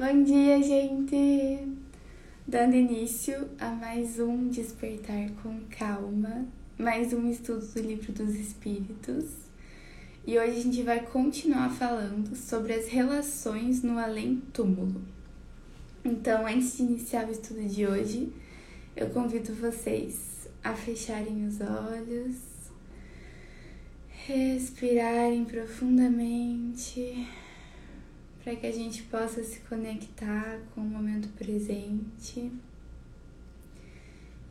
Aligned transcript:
Bom 0.00 0.22
dia, 0.22 0.62
gente! 0.62 1.68
Dando 2.48 2.74
início 2.74 3.50
a 3.58 3.68
mais 3.68 4.18
um 4.18 4.48
Despertar 4.48 5.28
com 5.42 5.60
Calma, 5.68 6.46
mais 6.78 7.12
um 7.12 7.30
estudo 7.30 7.66
do 7.66 7.80
Livro 7.82 8.10
dos 8.10 8.34
Espíritos. 8.34 9.26
E 10.26 10.38
hoje 10.38 10.52
a 10.52 10.62
gente 10.62 10.82
vai 10.82 11.00
continuar 11.00 11.68
falando 11.68 12.34
sobre 12.34 12.72
as 12.72 12.88
relações 12.88 13.82
no 13.82 13.98
além-túmulo. 13.98 15.02
Então, 16.02 16.46
antes 16.46 16.78
de 16.78 16.84
iniciar 16.84 17.28
o 17.28 17.32
estudo 17.32 17.62
de 17.68 17.86
hoje, 17.86 18.32
eu 18.96 19.10
convido 19.10 19.52
vocês 19.52 20.48
a 20.64 20.72
fecharem 20.72 21.46
os 21.46 21.60
olhos, 21.60 22.36
respirarem 24.08 25.44
profundamente 25.44 27.28
para 28.42 28.56
que 28.56 28.66
a 28.66 28.72
gente 28.72 29.02
possa 29.04 29.42
se 29.42 29.60
conectar 29.60 30.58
com 30.74 30.80
o 30.80 30.84
momento 30.84 31.28
presente. 31.36 32.50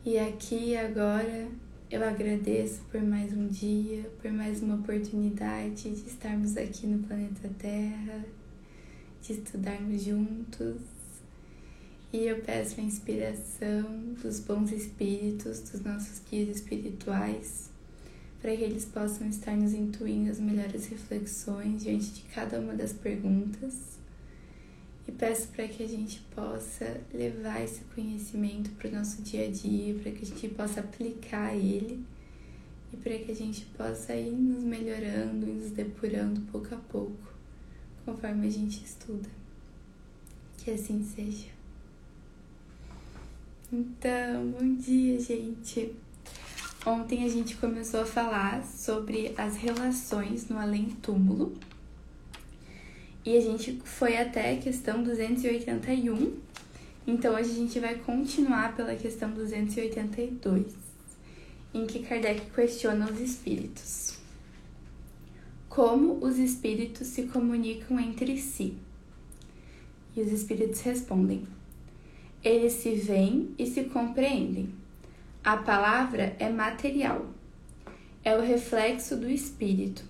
E 0.04 0.18
aqui 0.18 0.76
agora 0.76 1.48
eu 1.90 2.02
agradeço 2.04 2.82
por 2.90 3.02
mais 3.02 3.32
um 3.32 3.48
dia, 3.48 4.08
por 4.22 4.30
mais 4.30 4.62
uma 4.62 4.76
oportunidade 4.76 5.90
de 5.90 6.08
estarmos 6.08 6.56
aqui 6.56 6.86
no 6.86 7.02
planeta 7.06 7.50
Terra, 7.58 8.24
de 9.20 9.32
estudarmos 9.32 10.02
juntos. 10.02 10.76
E 12.12 12.26
eu 12.26 12.40
peço 12.42 12.80
a 12.80 12.84
inspiração 12.84 14.14
dos 14.22 14.40
bons 14.40 14.72
espíritos, 14.72 15.60
dos 15.60 15.80
nossos 15.82 16.20
guias 16.30 16.56
espirituais, 16.56 17.69
para 18.40 18.56
que 18.56 18.62
eles 18.62 18.86
possam 18.86 19.28
estar 19.28 19.54
nos 19.54 19.72
intuindo 19.72 20.30
as 20.30 20.40
melhores 20.40 20.86
reflexões 20.86 21.82
diante 21.82 22.10
de 22.10 22.22
cada 22.22 22.58
uma 22.58 22.74
das 22.74 22.92
perguntas. 22.92 23.98
E 25.06 25.12
peço 25.12 25.48
para 25.48 25.68
que 25.68 25.82
a 25.82 25.88
gente 25.88 26.20
possa 26.34 27.00
levar 27.12 27.62
esse 27.62 27.80
conhecimento 27.94 28.70
para 28.70 28.88
o 28.88 28.92
nosso 28.92 29.22
dia 29.22 29.46
a 29.46 29.50
dia, 29.50 29.94
para 29.94 30.12
que 30.12 30.24
a 30.24 30.26
gente 30.26 30.48
possa 30.48 30.80
aplicar 30.80 31.54
ele 31.54 32.02
e 32.92 32.96
para 32.96 33.18
que 33.18 33.30
a 33.30 33.34
gente 33.34 33.66
possa 33.76 34.14
ir 34.14 34.32
nos 34.32 34.64
melhorando 34.64 35.46
e 35.46 35.52
nos 35.52 35.70
depurando 35.70 36.40
pouco 36.52 36.74
a 36.74 36.78
pouco, 36.78 37.32
conforme 38.04 38.46
a 38.46 38.50
gente 38.50 38.84
estuda. 38.84 39.28
Que 40.58 40.70
assim 40.70 41.04
seja. 41.04 41.48
Então, 43.72 44.50
bom 44.50 44.74
dia, 44.76 45.18
gente! 45.20 45.94
Ontem 46.86 47.24
a 47.24 47.28
gente 47.28 47.56
começou 47.56 48.00
a 48.00 48.06
falar 48.06 48.64
sobre 48.64 49.34
as 49.36 49.54
relações 49.54 50.48
no 50.48 50.58
além-túmulo 50.58 51.52
e 53.22 53.36
a 53.36 53.40
gente 53.40 53.78
foi 53.84 54.16
até 54.16 54.54
a 54.54 54.56
questão 54.56 55.02
281. 55.02 56.38
Então 57.06 57.34
hoje 57.34 57.50
a 57.50 57.54
gente 57.54 57.78
vai 57.78 57.96
continuar 57.96 58.74
pela 58.74 58.94
questão 58.94 59.30
282, 59.30 60.72
em 61.74 61.86
que 61.86 61.98
Kardec 61.98 62.50
questiona 62.50 63.10
os 63.12 63.20
espíritos. 63.20 64.18
Como 65.68 66.24
os 66.24 66.38
espíritos 66.38 67.08
se 67.08 67.24
comunicam 67.24 68.00
entre 68.00 68.38
si? 68.38 68.74
E 70.16 70.22
os 70.22 70.32
espíritos 70.32 70.80
respondem: 70.80 71.46
Eles 72.42 72.72
se 72.72 72.94
veem 72.94 73.54
e 73.58 73.66
se 73.66 73.84
compreendem 73.84 74.79
a 75.42 75.56
palavra 75.56 76.36
é 76.38 76.50
material, 76.50 77.30
é 78.22 78.36
o 78.36 78.42
reflexo 78.42 79.16
do 79.16 79.26
espírito. 79.26 80.04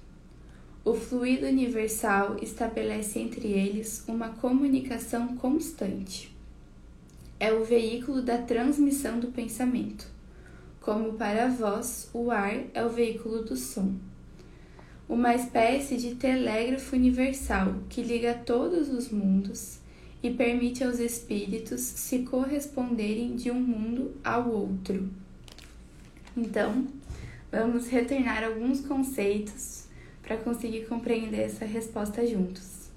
O 0.84 0.92
fluido 0.92 1.46
universal 1.46 2.36
estabelece 2.42 3.20
entre 3.20 3.46
eles 3.46 4.02
uma 4.08 4.30
comunicação 4.30 5.36
constante. 5.36 6.36
É 7.38 7.52
o 7.52 7.62
veículo 7.64 8.22
da 8.22 8.38
transmissão 8.38 9.20
do 9.20 9.28
pensamento. 9.28 10.08
Como 10.80 11.12
para 11.12 11.48
vós, 11.48 12.10
o 12.12 12.32
ar 12.32 12.64
é 12.74 12.84
o 12.84 12.88
veículo 12.88 13.44
do 13.44 13.54
som. 13.54 13.94
Uma 15.08 15.36
espécie 15.36 15.96
de 15.96 16.16
telégrafo 16.16 16.96
universal 16.96 17.76
que 17.88 18.02
liga 18.02 18.34
todos 18.34 18.88
os 18.88 19.10
mundos 19.10 19.78
e 20.22 20.30
permite 20.30 20.82
aos 20.82 20.98
espíritos 20.98 21.80
se 21.80 22.20
corresponderem 22.20 23.36
de 23.36 23.50
um 23.50 23.60
mundo 23.60 24.16
ao 24.24 24.50
outro. 24.50 25.19
Então, 26.36 26.86
vamos 27.50 27.88
retornar 27.88 28.44
alguns 28.44 28.80
conceitos 28.80 29.84
para 30.22 30.36
conseguir 30.36 30.86
compreender 30.86 31.40
essa 31.40 31.64
resposta 31.64 32.26
juntos. 32.26 32.90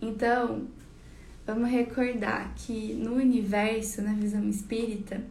Então, 0.00 0.66
vamos 1.46 1.70
recordar 1.70 2.54
que 2.56 2.94
no 2.94 3.14
universo, 3.14 4.02
na 4.02 4.14
visão 4.14 4.48
espírita, 4.48 5.22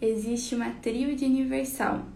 existe 0.00 0.54
uma 0.54 0.70
tríade 0.70 1.24
universal, 1.24 2.06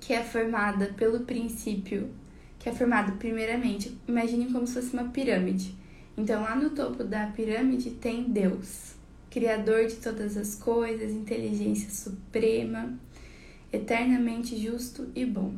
que 0.00 0.12
é 0.12 0.22
formada 0.22 0.86
pelo 0.96 1.20
princípio, 1.20 2.10
que 2.58 2.68
é 2.68 2.72
formado 2.72 3.12
primeiramente, 3.18 3.96
imaginem 4.06 4.52
como 4.52 4.66
se 4.66 4.74
fosse 4.74 4.92
uma 4.92 5.08
pirâmide. 5.08 5.74
Então, 6.16 6.42
lá 6.42 6.54
no 6.54 6.70
topo 6.70 7.02
da 7.02 7.26
pirâmide 7.26 7.90
tem 7.90 8.24
Deus, 8.24 8.94
Criador 9.32 9.86
de 9.86 9.96
todas 9.96 10.36
as 10.36 10.54
coisas, 10.54 11.10
inteligência 11.10 11.88
suprema, 11.88 12.92
eternamente 13.72 14.56
justo 14.56 15.10
e 15.14 15.24
bom. 15.24 15.54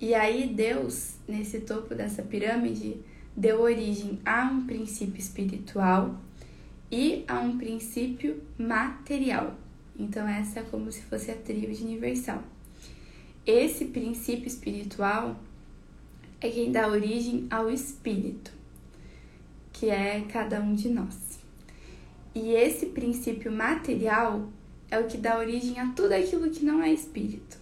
E 0.00 0.14
aí, 0.14 0.46
Deus, 0.46 1.16
nesse 1.26 1.60
topo 1.60 1.94
dessa 1.94 2.22
pirâmide, 2.22 2.96
deu 3.36 3.60
origem 3.60 4.18
a 4.24 4.44
um 4.44 4.66
princípio 4.66 5.18
espiritual 5.18 6.18
e 6.90 7.24
a 7.28 7.40
um 7.40 7.58
princípio 7.58 8.42
material. 8.58 9.54
Então, 9.98 10.26
essa 10.26 10.60
é 10.60 10.62
como 10.62 10.90
se 10.90 11.02
fosse 11.02 11.30
a 11.30 11.36
tríade 11.36 11.82
universal. 11.82 12.42
Esse 13.46 13.86
princípio 13.86 14.46
espiritual 14.46 15.38
é 16.40 16.48
quem 16.48 16.72
dá 16.72 16.88
origem 16.88 17.46
ao 17.50 17.70
espírito 17.70 18.60
que 19.80 19.88
é 19.88 20.20
cada 20.30 20.60
um 20.60 20.74
de 20.74 20.90
nós. 20.90 21.40
E 22.34 22.52
esse 22.52 22.86
princípio 22.86 23.50
material 23.50 24.48
é 24.90 24.98
o 24.98 25.06
que 25.06 25.16
dá 25.16 25.38
origem 25.38 25.78
a 25.78 25.86
tudo 25.92 26.12
aquilo 26.12 26.50
que 26.50 26.64
não 26.64 26.82
é 26.82 26.92
espírito. 26.92 27.58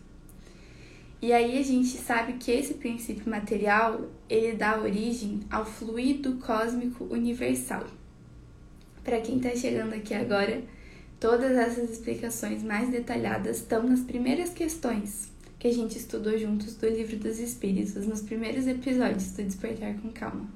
E 1.20 1.32
aí 1.32 1.58
a 1.58 1.62
gente 1.62 1.96
sabe 1.96 2.34
que 2.34 2.50
esse 2.50 2.74
princípio 2.74 3.28
material, 3.28 4.08
ele 4.28 4.56
dá 4.56 4.80
origem 4.80 5.40
ao 5.50 5.64
fluido 5.64 6.36
cósmico 6.36 7.04
universal. 7.10 7.84
Para 9.02 9.20
quem 9.20 9.38
está 9.38 9.50
chegando 9.56 9.94
aqui 9.94 10.14
agora, 10.14 10.62
todas 11.18 11.52
essas 11.52 11.90
explicações 11.90 12.62
mais 12.62 12.90
detalhadas 12.90 13.56
estão 13.56 13.82
nas 13.82 14.00
primeiras 14.00 14.50
questões 14.50 15.28
que 15.58 15.66
a 15.66 15.72
gente 15.72 15.98
estudou 15.98 16.38
juntos 16.38 16.76
do 16.76 16.88
Livro 16.88 17.16
dos 17.16 17.40
Espíritos, 17.40 18.06
nos 18.06 18.22
primeiros 18.22 18.68
episódios 18.68 19.32
do 19.32 19.42
Despertar 19.42 19.94
com 19.94 20.12
Calma. 20.12 20.48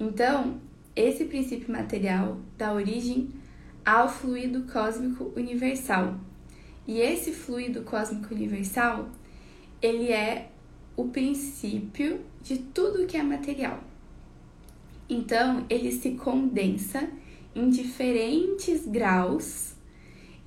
Então, 0.00 0.60
esse 0.96 1.26
princípio 1.26 1.70
material 1.70 2.38
dá 2.58 2.72
origem 2.72 3.28
ao 3.84 4.08
fluido 4.08 4.62
cósmico 4.72 5.32
universal. 5.36 6.18
E 6.86 7.00
esse 7.00 7.32
fluido 7.32 7.82
cósmico 7.82 8.34
universal, 8.34 9.08
ele 9.80 10.10
é 10.10 10.50
o 10.96 11.08
princípio 11.08 12.20
de 12.42 12.58
tudo 12.58 13.06
que 13.06 13.16
é 13.16 13.22
material. 13.22 13.82
Então, 15.08 15.66
ele 15.68 15.92
se 15.92 16.12
condensa 16.12 17.08
em 17.54 17.68
diferentes 17.68 18.86
graus 18.86 19.74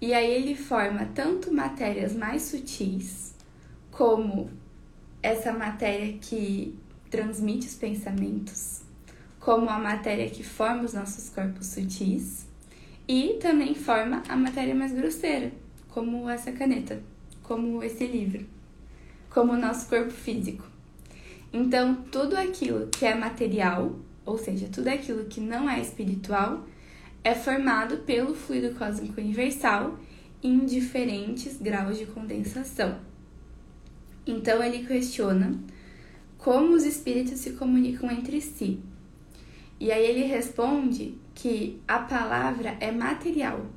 e 0.02 0.14
aí 0.14 0.32
ele 0.32 0.56
forma 0.56 1.06
tanto 1.14 1.54
matérias 1.54 2.16
mais 2.16 2.44
sutis, 2.44 3.36
como 3.92 4.50
essa 5.22 5.52
matéria 5.52 6.18
que 6.20 6.78
transmite 7.10 7.68
os 7.68 7.76
pensamentos, 7.76 8.82
como 9.40 9.70
a 9.70 9.80
matéria 9.80 10.30
que 10.30 10.44
forma 10.44 10.84
os 10.84 10.94
nossos 10.94 11.30
corpos 11.30 11.68
sutis 11.68 12.47
e 13.08 13.38
também 13.42 13.74
forma 13.74 14.22
a 14.28 14.36
matéria 14.36 14.76
mais 14.76 14.92
grosseira, 14.92 15.52
como 15.88 16.30
essa 16.30 16.52
caneta, 16.52 17.02
como 17.44 17.84
esse 17.84 18.06
livro, 18.06 18.46
como 19.30 19.54
o 19.54 19.58
nosso 19.58 19.88
corpo 19.88 20.12
físico. 20.12 20.64
Então, 21.54 22.04
tudo 22.12 22.36
aquilo 22.36 22.88
que 22.88 23.06
é 23.06 23.16
material, 23.16 23.98
ou 24.26 24.38
seja, 24.38 24.68
tudo 24.68 24.90
aquilo 24.90 25.26
que 25.26 25.40
não 25.40 25.70
é 25.70 25.80
espiritual, 25.80 26.68
é 27.24 27.34
formado 27.34 27.98
pelo 28.00 28.36
fluido 28.36 28.76
cósmico 28.76 29.22
universal 29.22 29.98
em 30.44 30.66
diferentes 30.66 31.58
graus 31.58 31.98
de 31.98 32.06
condensação. 32.06 33.00
Então, 34.26 34.62
ele 34.62 34.86
questiona 34.86 35.58
como 36.38 36.74
os 36.74 36.84
espíritos 36.84 37.40
se 37.40 37.52
comunicam 37.52 38.12
entre 38.12 38.42
si 38.42 38.80
e 39.80 39.92
aí 39.92 40.06
ele 40.06 40.24
responde 40.24 41.16
que 41.38 41.80
a 41.88 42.00
palavra 42.00 42.76
é 42.80 42.92
material 42.92 43.68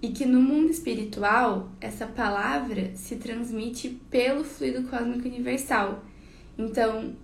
e 0.00 0.08
que 0.08 0.24
no 0.24 0.40
mundo 0.40 0.70
espiritual 0.70 1.70
essa 1.78 2.06
palavra 2.06 2.92
se 2.94 3.16
transmite 3.16 3.90
pelo 4.10 4.42
fluido 4.42 4.88
cósmico 4.88 5.28
universal. 5.28 6.02
Então, 6.56 7.14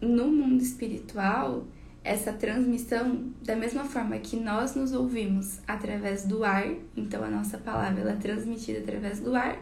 no 0.00 0.28
mundo 0.28 0.62
espiritual, 0.62 1.66
essa 2.04 2.32
transmissão 2.32 3.32
da 3.42 3.56
mesma 3.56 3.84
forma 3.84 4.16
que 4.18 4.36
nós 4.36 4.76
nos 4.76 4.92
ouvimos 4.92 5.58
através 5.66 6.24
do 6.24 6.44
ar, 6.44 6.68
então 6.96 7.24
a 7.24 7.30
nossa 7.30 7.58
palavra 7.58 8.08
é 8.08 8.14
transmitida 8.14 8.78
através 8.78 9.18
do 9.18 9.34
ar, 9.34 9.58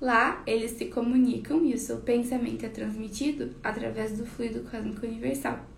lá 0.00 0.42
eles 0.44 0.72
se 0.72 0.86
comunicam 0.86 1.64
e 1.64 1.72
o 1.72 1.78
seu 1.78 1.98
pensamento 1.98 2.66
é 2.66 2.68
transmitido 2.68 3.54
através 3.62 4.18
do 4.18 4.26
fluido 4.26 4.68
cósmico 4.68 5.06
universal. 5.06 5.71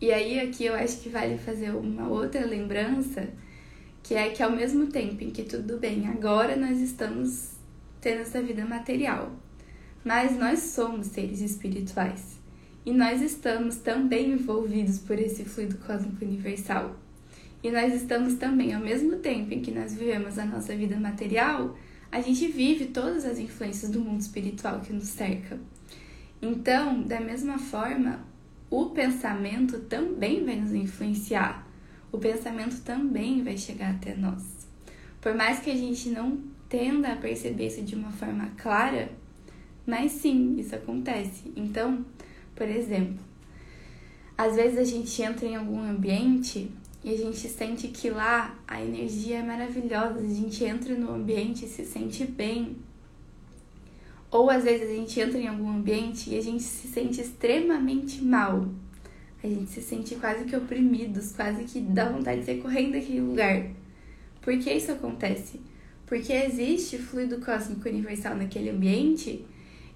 E 0.00 0.10
aí 0.12 0.40
aqui 0.40 0.64
eu 0.64 0.74
acho 0.74 1.00
que 1.00 1.08
vale 1.08 1.36
fazer 1.36 1.70
uma 1.70 2.08
outra 2.08 2.46
lembrança, 2.46 3.28
que 4.02 4.14
é 4.14 4.30
que 4.30 4.42
ao 4.42 4.50
mesmo 4.50 4.86
tempo 4.86 5.22
em 5.22 5.30
que 5.30 5.42
tudo 5.42 5.76
bem, 5.76 6.08
agora 6.08 6.56
nós 6.56 6.80
estamos 6.80 7.52
tendo 8.00 8.22
essa 8.22 8.40
vida 8.42 8.64
material, 8.64 9.30
mas 10.02 10.36
nós 10.38 10.58
somos 10.60 11.08
seres 11.08 11.42
espirituais. 11.42 12.40
E 12.84 12.92
nós 12.92 13.20
estamos 13.20 13.76
também 13.76 14.32
envolvidos 14.32 14.98
por 14.98 15.18
esse 15.18 15.44
fluido 15.44 15.76
cósmico 15.76 16.24
universal. 16.24 16.96
E 17.62 17.70
nós 17.70 17.92
estamos 17.92 18.36
também, 18.36 18.72
ao 18.72 18.80
mesmo 18.80 19.16
tempo 19.16 19.52
em 19.52 19.60
que 19.60 19.70
nós 19.70 19.94
vivemos 19.94 20.38
a 20.38 20.46
nossa 20.46 20.74
vida 20.74 20.98
material, 20.98 21.76
a 22.10 22.22
gente 22.22 22.46
vive 22.48 22.86
todas 22.86 23.26
as 23.26 23.38
influências 23.38 23.90
do 23.90 24.00
mundo 24.00 24.20
espiritual 24.20 24.80
que 24.80 24.94
nos 24.94 25.08
cerca. 25.08 25.58
Então, 26.40 27.02
da 27.02 27.20
mesma 27.20 27.58
forma, 27.58 28.24
o 28.70 28.86
pensamento 28.86 29.80
também 29.80 30.44
vai 30.44 30.56
nos 30.56 30.72
influenciar. 30.72 31.66
O 32.12 32.18
pensamento 32.18 32.80
também 32.82 33.42
vai 33.42 33.56
chegar 33.58 33.90
até 33.90 34.14
nós. 34.14 34.66
Por 35.20 35.34
mais 35.34 35.58
que 35.58 35.70
a 35.70 35.76
gente 35.76 36.08
não 36.10 36.38
tenda 36.68 37.12
a 37.12 37.16
perceber 37.16 37.66
isso 37.66 37.82
de 37.82 37.96
uma 37.96 38.12
forma 38.12 38.52
clara, 38.56 39.10
mas 39.84 40.12
sim, 40.12 40.56
isso 40.58 40.74
acontece. 40.74 41.52
Então, 41.56 42.04
por 42.54 42.68
exemplo, 42.68 43.18
às 44.38 44.54
vezes 44.54 44.78
a 44.78 44.84
gente 44.84 45.20
entra 45.20 45.46
em 45.46 45.56
algum 45.56 45.82
ambiente 45.82 46.70
e 47.02 47.12
a 47.12 47.16
gente 47.16 47.48
sente 47.48 47.88
que 47.88 48.08
lá 48.08 48.58
a 48.68 48.82
energia 48.82 49.38
é 49.38 49.42
maravilhosa, 49.42 50.20
a 50.20 50.34
gente 50.34 50.64
entra 50.64 50.94
no 50.94 51.12
ambiente 51.12 51.64
e 51.64 51.68
se 51.68 51.84
sente 51.84 52.24
bem. 52.24 52.76
Ou 54.30 54.48
às 54.48 54.64
vezes 54.64 54.88
a 54.88 54.94
gente 54.94 55.18
entra 55.18 55.38
em 55.38 55.48
algum 55.48 55.68
ambiente 55.68 56.30
e 56.30 56.38
a 56.38 56.42
gente 56.42 56.62
se 56.62 56.88
sente 56.88 57.20
extremamente 57.20 58.22
mal. 58.22 58.68
A 59.42 59.46
gente 59.46 59.70
se 59.70 59.80
sente 59.80 60.14
quase 60.16 60.44
que 60.44 60.54
oprimidos, 60.54 61.32
quase 61.32 61.64
que 61.64 61.80
dá 61.80 62.08
vontade 62.08 62.40
de 62.40 62.46
sair 62.46 62.60
correndo 62.60 62.92
daquele 62.92 63.20
lugar. 63.20 63.66
Por 64.40 64.56
que 64.58 64.72
isso 64.72 64.92
acontece? 64.92 65.60
Porque 66.06 66.32
existe 66.32 66.98
fluido 66.98 67.40
cósmico 67.40 67.88
universal 67.88 68.36
naquele 68.36 68.70
ambiente 68.70 69.44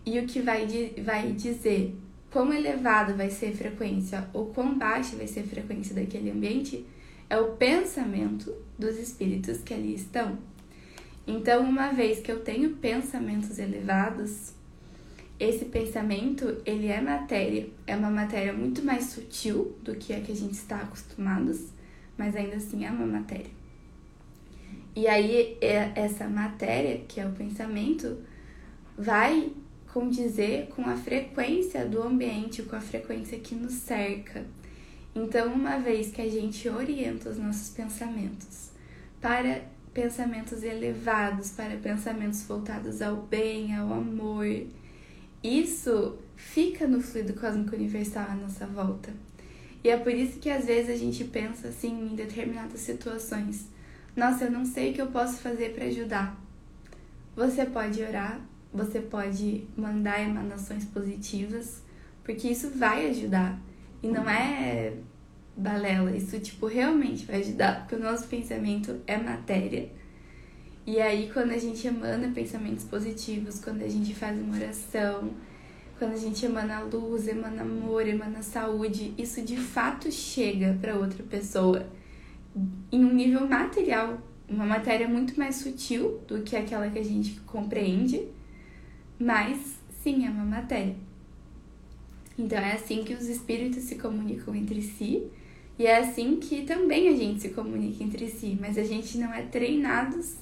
e 0.06 0.18
o 0.18 0.26
que 0.26 0.40
vai, 0.40 0.66
vai 1.04 1.32
dizer 1.32 1.96
quão 2.30 2.52
elevada 2.52 3.14
vai 3.14 3.30
ser 3.30 3.46
a 3.46 3.52
frequência 3.52 4.28
ou 4.32 4.46
quão 4.46 4.76
baixa 4.76 5.16
vai 5.16 5.26
ser 5.26 5.40
a 5.40 5.44
frequência 5.44 5.94
daquele 5.94 6.30
ambiente 6.30 6.84
é 7.28 7.38
o 7.38 7.52
pensamento 7.52 8.54
dos 8.78 8.98
espíritos 8.98 9.60
que 9.62 9.72
ali 9.72 9.94
estão. 9.94 10.38
Então, 11.26 11.62
uma 11.62 11.90
vez 11.92 12.20
que 12.20 12.30
eu 12.30 12.40
tenho 12.40 12.76
pensamentos 12.76 13.58
elevados, 13.58 14.52
esse 15.40 15.64
pensamento, 15.64 16.62
ele 16.64 16.88
é 16.88 17.00
matéria, 17.00 17.68
é 17.86 17.96
uma 17.96 18.10
matéria 18.10 18.52
muito 18.52 18.84
mais 18.84 19.06
sutil 19.06 19.76
do 19.82 19.94
que 19.94 20.12
a 20.12 20.20
que 20.20 20.32
a 20.32 20.36
gente 20.36 20.54
está 20.54 20.76
acostumados, 20.76 21.68
mas 22.16 22.36
ainda 22.36 22.56
assim 22.56 22.84
é 22.84 22.90
uma 22.90 23.06
matéria. 23.06 23.50
E 24.94 25.08
aí, 25.08 25.56
é, 25.60 25.90
essa 25.96 26.28
matéria, 26.28 26.98
que 27.08 27.18
é 27.18 27.26
o 27.26 27.32
pensamento, 27.32 28.18
vai 28.96 29.50
condizer 29.92 30.68
com 30.68 30.82
a 30.82 30.96
frequência 30.96 31.84
do 31.84 32.02
ambiente, 32.02 32.62
com 32.62 32.76
a 32.76 32.80
frequência 32.80 33.38
que 33.38 33.54
nos 33.54 33.72
cerca. 33.72 34.44
Então, 35.14 35.52
uma 35.52 35.78
vez 35.78 36.12
que 36.12 36.20
a 36.20 36.28
gente 36.28 36.68
orienta 36.68 37.30
os 37.30 37.38
nossos 37.38 37.70
pensamentos 37.70 38.70
para 39.20 39.62
pensamentos 39.94 40.64
elevados, 40.64 41.50
para 41.50 41.76
pensamentos 41.76 42.42
voltados 42.42 43.00
ao 43.00 43.16
bem, 43.16 43.74
ao 43.76 43.94
amor, 43.94 44.44
isso 45.42 46.18
fica 46.36 46.86
no 46.86 47.00
fluido 47.00 47.32
cósmico 47.34 47.76
universal 47.76 48.26
à 48.28 48.34
nossa 48.34 48.66
volta. 48.66 49.12
E 49.84 49.88
é 49.88 49.96
por 49.96 50.12
isso 50.12 50.40
que 50.40 50.50
às 50.50 50.64
vezes 50.64 50.90
a 50.90 50.96
gente 50.96 51.22
pensa 51.24 51.68
assim 51.68 52.12
em 52.12 52.16
determinadas 52.16 52.80
situações: 52.80 53.68
nossa, 54.16 54.44
eu 54.44 54.50
não 54.50 54.64
sei 54.64 54.90
o 54.90 54.94
que 54.94 55.02
eu 55.02 55.08
posso 55.08 55.38
fazer 55.38 55.74
para 55.74 55.84
ajudar. 55.84 56.40
Você 57.36 57.64
pode 57.64 58.02
orar, 58.02 58.40
você 58.72 59.00
pode 59.00 59.64
mandar 59.76 60.20
emanações 60.20 60.84
positivas, 60.84 61.82
porque 62.24 62.48
isso 62.48 62.70
vai 62.70 63.10
ajudar. 63.10 63.58
E 64.02 64.08
não 64.08 64.28
é 64.28 64.94
balela, 65.56 66.16
isso 66.16 66.38
tipo 66.40 66.66
realmente 66.66 67.24
vai 67.24 67.40
ajudar, 67.40 67.80
porque 67.80 67.94
o 67.94 67.98
nosso 67.98 68.26
pensamento 68.26 69.00
é 69.06 69.16
matéria. 69.16 69.88
E 70.86 71.00
aí 71.00 71.30
quando 71.32 71.52
a 71.52 71.58
gente 71.58 71.86
emana 71.86 72.30
pensamentos 72.34 72.84
positivos, 72.84 73.60
quando 73.60 73.82
a 73.82 73.88
gente 73.88 74.14
faz 74.14 74.38
uma 74.38 74.56
oração, 74.56 75.30
quando 75.98 76.12
a 76.12 76.18
gente 76.18 76.44
emana 76.44 76.80
luz, 76.80 77.28
emana 77.28 77.62
amor, 77.62 78.06
emana 78.06 78.42
saúde, 78.42 79.14
isso 79.16 79.42
de 79.42 79.56
fato 79.56 80.10
chega 80.10 80.76
para 80.80 80.96
outra 80.96 81.22
pessoa 81.22 81.86
em 82.92 83.04
um 83.04 83.12
nível 83.12 83.48
material, 83.48 84.18
uma 84.48 84.66
matéria 84.66 85.08
muito 85.08 85.38
mais 85.38 85.56
sutil 85.56 86.20
do 86.28 86.42
que 86.42 86.54
aquela 86.54 86.88
que 86.90 86.98
a 86.98 87.04
gente 87.04 87.40
compreende 87.40 88.28
mas 89.18 89.78
sim 90.02 90.26
é 90.26 90.30
uma 90.30 90.44
matéria. 90.44 90.96
Então 92.36 92.58
é 92.58 92.72
assim 92.72 93.04
que 93.04 93.14
os 93.14 93.28
espíritos 93.28 93.84
se 93.84 93.96
comunicam 93.96 94.54
entre 94.54 94.82
si 94.82 95.30
e 95.78 95.86
é 95.86 95.98
assim 95.98 96.36
que 96.36 96.62
também 96.62 97.08
a 97.08 97.16
gente 97.16 97.40
se 97.40 97.48
comunica 97.50 98.02
entre 98.04 98.28
si, 98.28 98.56
mas 98.60 98.78
a 98.78 98.84
gente 98.84 99.18
não 99.18 99.32
é 99.34 99.42
treinados 99.42 100.36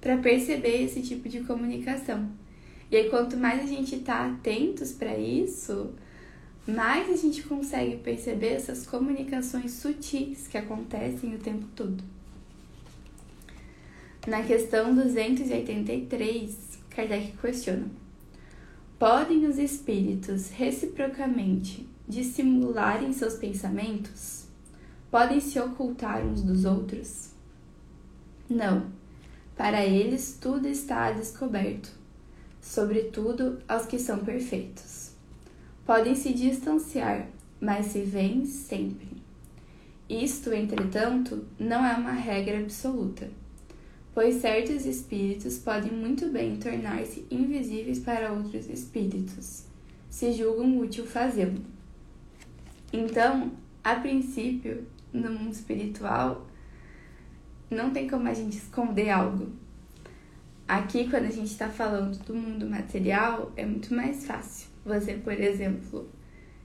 para 0.00 0.18
perceber 0.18 0.82
esse 0.84 1.00
tipo 1.00 1.28
de 1.28 1.40
comunicação. 1.40 2.28
E 2.90 2.96
aí 2.96 3.08
quanto 3.08 3.36
mais 3.36 3.62
a 3.62 3.66
gente 3.66 3.96
está 3.96 4.26
atentos 4.26 4.92
para 4.92 5.16
isso, 5.16 5.94
mais 6.66 7.08
a 7.10 7.16
gente 7.16 7.42
consegue 7.42 7.96
perceber 7.96 8.48
essas 8.48 8.86
comunicações 8.86 9.72
sutis 9.72 10.46
que 10.46 10.58
acontecem 10.58 11.34
o 11.34 11.38
tempo 11.38 11.66
todo. 11.74 12.04
Na 14.26 14.42
questão 14.42 14.94
283, 14.94 16.78
Kardec 16.90 17.32
questiona: 17.38 17.86
Podem 18.98 19.46
os 19.46 19.58
espíritos 19.58 20.50
reciprocamente 20.50 21.86
dissimularem 22.08 23.12
seus 23.12 23.34
pensamentos? 23.34 24.43
Podem 25.14 25.38
se 25.38 25.60
ocultar 25.60 26.26
uns 26.26 26.42
dos 26.42 26.64
outros? 26.64 27.30
Não. 28.50 28.90
Para 29.56 29.86
eles 29.86 30.36
tudo 30.40 30.66
está 30.66 31.04
a 31.04 31.12
descoberto, 31.12 31.88
sobretudo 32.60 33.60
aos 33.68 33.86
que 33.86 33.96
são 33.96 34.24
perfeitos. 34.24 35.12
Podem 35.86 36.16
se 36.16 36.34
distanciar, 36.34 37.28
mas 37.60 37.86
se 37.86 38.00
veem 38.00 38.44
sempre. 38.44 39.06
Isto, 40.08 40.52
entretanto, 40.52 41.44
não 41.60 41.86
é 41.86 41.94
uma 41.94 42.10
regra 42.10 42.58
absoluta 42.58 43.30
pois 44.12 44.36
certos 44.36 44.84
espíritos 44.84 45.58
podem 45.58 45.92
muito 45.92 46.28
bem 46.28 46.56
tornar-se 46.56 47.24
invisíveis 47.30 48.00
para 48.00 48.32
outros 48.32 48.68
espíritos, 48.68 49.64
se 50.10 50.32
julgam 50.32 50.78
útil 50.78 51.04
fazê-lo. 51.04 51.60
Então, 52.92 53.52
a 53.82 53.96
princípio, 53.96 54.86
no 55.14 55.30
mundo 55.30 55.52
espiritual, 55.52 56.46
não 57.70 57.90
tem 57.90 58.08
como 58.08 58.28
a 58.28 58.34
gente 58.34 58.56
esconder 58.58 59.10
algo. 59.10 59.48
Aqui, 60.66 61.08
quando 61.08 61.24
a 61.24 61.30
gente 61.30 61.50
está 61.50 61.68
falando 61.68 62.18
do 62.24 62.34
mundo 62.34 62.68
material, 62.68 63.52
é 63.56 63.64
muito 63.64 63.94
mais 63.94 64.26
fácil. 64.26 64.68
Você, 64.84 65.14
por 65.14 65.32
exemplo, 65.32 66.08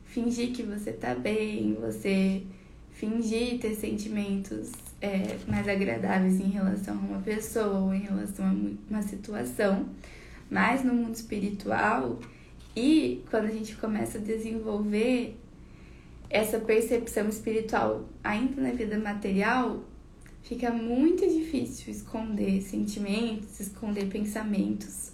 fingir 0.04 0.52
que 0.52 0.64
você 0.64 0.92
tá 0.92 1.14
bem, 1.16 1.78
você 1.80 2.44
fingir 2.92 3.60
ter 3.60 3.76
sentimentos 3.76 4.72
é, 5.02 5.38
mais 5.48 5.68
agradáveis 5.68 6.40
em 6.40 6.50
relação 6.50 6.96
a 6.96 7.00
uma 7.00 7.22
pessoa 7.22 7.80
ou 7.80 7.94
em 7.94 8.02
relação 8.02 8.46
a 8.46 8.92
uma 8.92 9.02
situação, 9.02 9.88
mas 10.50 10.84
no 10.84 10.94
mundo 10.94 11.16
espiritual 11.16 12.20
e 12.76 13.24
quando 13.30 13.46
a 13.46 13.52
gente 13.52 13.76
começa 13.78 14.18
a 14.18 14.22
desenvolver 14.22 15.39
essa 16.30 16.60
percepção 16.60 17.28
espiritual 17.28 18.08
ainda 18.24 18.62
na 18.62 18.72
vida 18.72 18.98
material, 18.98 19.84
fica 20.44 20.72
muito 20.72 21.28
difícil 21.28 21.92
esconder 21.92 22.62
sentimentos, 22.62 23.60
esconder 23.60 24.08
pensamentos, 24.08 25.12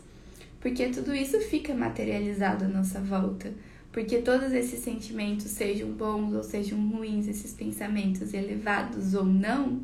porque 0.60 0.90
tudo 0.90 1.16
isso 1.16 1.40
fica 1.42 1.74
materializado 1.74 2.66
à 2.66 2.68
nossa 2.68 3.00
volta. 3.00 3.54
Porque 3.92 4.18
todos 4.18 4.52
esses 4.52 4.82
sentimentos, 4.82 5.46
sejam 5.46 5.90
bons 5.90 6.34
ou 6.34 6.44
sejam 6.44 6.78
ruins, 6.90 7.30
esses 7.30 7.54
pensamentos 7.54 8.34
elevados 8.34 9.14
ou 9.14 9.24
não, 9.24 9.84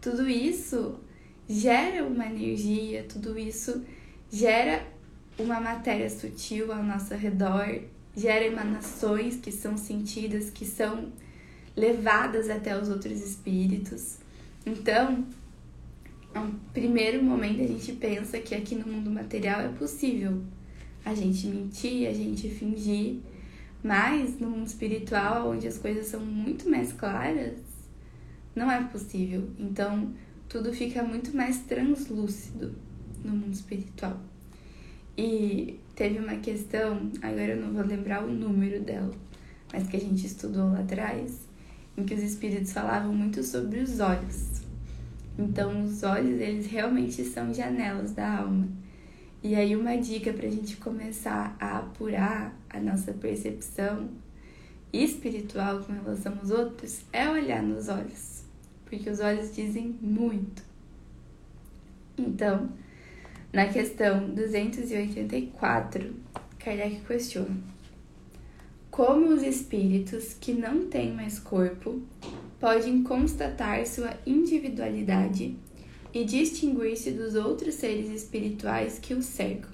tudo 0.00 0.26
isso 0.26 0.98
gera 1.46 2.06
uma 2.06 2.24
energia, 2.24 3.04
tudo 3.06 3.38
isso 3.38 3.84
gera 4.32 4.82
uma 5.38 5.60
matéria 5.60 6.08
sutil 6.08 6.72
ao 6.72 6.82
nosso 6.82 7.12
redor, 7.14 7.82
gera 8.16 8.44
emanações 8.44 9.36
que 9.36 9.52
são 9.52 9.76
sentidas, 9.76 10.50
que 10.50 10.64
são 10.64 11.12
levadas 11.76 12.50
até 12.50 12.80
os 12.80 12.88
outros 12.88 13.20
espíritos. 13.20 14.18
Então, 14.66 15.24
no 16.34 16.52
primeiro 16.72 17.22
momento 17.22 17.62
a 17.62 17.66
gente 17.66 17.92
pensa 17.92 18.38
que 18.38 18.54
aqui 18.54 18.74
no 18.74 18.86
mundo 18.86 19.10
material 19.10 19.60
é 19.60 19.68
possível 19.68 20.42
a 21.04 21.14
gente 21.14 21.46
mentir, 21.46 22.06
a 22.08 22.12
gente 22.12 22.48
fingir, 22.48 23.18
mas 23.82 24.38
no 24.38 24.50
mundo 24.50 24.66
espiritual, 24.66 25.50
onde 25.50 25.66
as 25.66 25.78
coisas 25.78 26.06
são 26.06 26.20
muito 26.20 26.68
mais 26.68 26.92
claras, 26.92 27.58
não 28.54 28.70
é 28.70 28.82
possível. 28.84 29.48
Então, 29.58 30.12
tudo 30.48 30.72
fica 30.72 31.02
muito 31.02 31.34
mais 31.34 31.60
translúcido 31.60 32.74
no 33.24 33.32
mundo 33.32 33.54
espiritual. 33.54 34.20
E 35.16 35.79
teve 36.00 36.18
uma 36.18 36.36
questão, 36.36 37.12
agora 37.20 37.48
eu 37.48 37.60
não 37.60 37.74
vou 37.74 37.84
lembrar 37.84 38.24
o 38.24 38.26
número 38.26 38.80
dela, 38.80 39.10
mas 39.70 39.86
que 39.86 39.98
a 39.98 40.00
gente 40.00 40.26
estudou 40.26 40.72
lá 40.72 40.80
atrás, 40.80 41.46
em 41.94 42.06
que 42.06 42.14
os 42.14 42.22
espíritos 42.22 42.72
falavam 42.72 43.12
muito 43.12 43.42
sobre 43.42 43.80
os 43.80 44.00
olhos. 44.00 44.62
Então, 45.38 45.84
os 45.84 46.02
olhos, 46.02 46.40
eles 46.40 46.66
realmente 46.68 47.22
são 47.22 47.52
janelas 47.52 48.12
da 48.12 48.38
alma. 48.38 48.66
E 49.42 49.54
aí, 49.54 49.76
uma 49.76 49.94
dica 49.98 50.32
para 50.32 50.46
a 50.46 50.50
gente 50.50 50.78
começar 50.78 51.54
a 51.60 51.80
apurar 51.80 52.58
a 52.70 52.80
nossa 52.80 53.12
percepção 53.12 54.08
espiritual 54.90 55.80
com 55.80 55.92
relação 55.92 56.32
aos 56.38 56.50
outros 56.50 57.02
é 57.12 57.28
olhar 57.28 57.62
nos 57.62 57.90
olhos, 57.90 58.42
porque 58.86 59.10
os 59.10 59.20
olhos 59.20 59.54
dizem 59.54 59.94
muito. 60.00 60.62
Então, 62.16 62.70
na 63.52 63.66
questão 63.66 64.30
284, 64.30 66.14
Kardec 66.58 67.00
questiona: 67.00 67.56
Como 68.90 69.28
os 69.34 69.42
espíritos 69.42 70.34
que 70.34 70.52
não 70.52 70.86
têm 70.86 71.12
mais 71.12 71.38
corpo 71.40 72.00
podem 72.60 73.02
constatar 73.02 73.84
sua 73.86 74.14
individualidade 74.24 75.56
e 76.14 76.24
distinguir-se 76.24 77.10
dos 77.10 77.34
outros 77.34 77.74
seres 77.74 78.08
espirituais 78.10 78.98
que 78.98 79.14
os 79.14 79.24
cercam. 79.24 79.70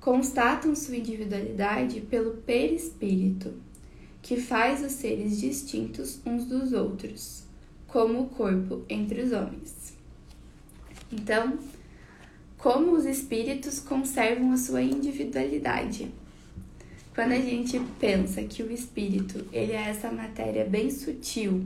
Constatam 0.00 0.74
sua 0.74 0.96
individualidade 0.96 2.02
pelo 2.02 2.38
perispírito, 2.38 3.54
que 4.20 4.38
faz 4.38 4.84
os 4.84 4.92
seres 4.92 5.40
distintos 5.40 6.20
uns 6.26 6.44
dos 6.44 6.74
outros, 6.74 7.44
como 7.86 8.22
o 8.22 8.28
corpo 8.28 8.84
entre 8.88 9.22
os 9.22 9.32
homens. 9.32 10.03
Então, 11.16 11.56
como 12.58 12.92
os 12.92 13.04
espíritos 13.04 13.78
conservam 13.78 14.50
a 14.52 14.56
sua 14.56 14.82
individualidade? 14.82 16.10
Quando 17.14 17.32
a 17.32 17.40
gente 17.40 17.80
pensa 18.00 18.42
que 18.42 18.64
o 18.64 18.72
espírito 18.72 19.46
ele 19.52 19.72
é 19.72 19.90
essa 19.90 20.10
matéria 20.10 20.64
bem 20.64 20.90
sutil, 20.90 21.64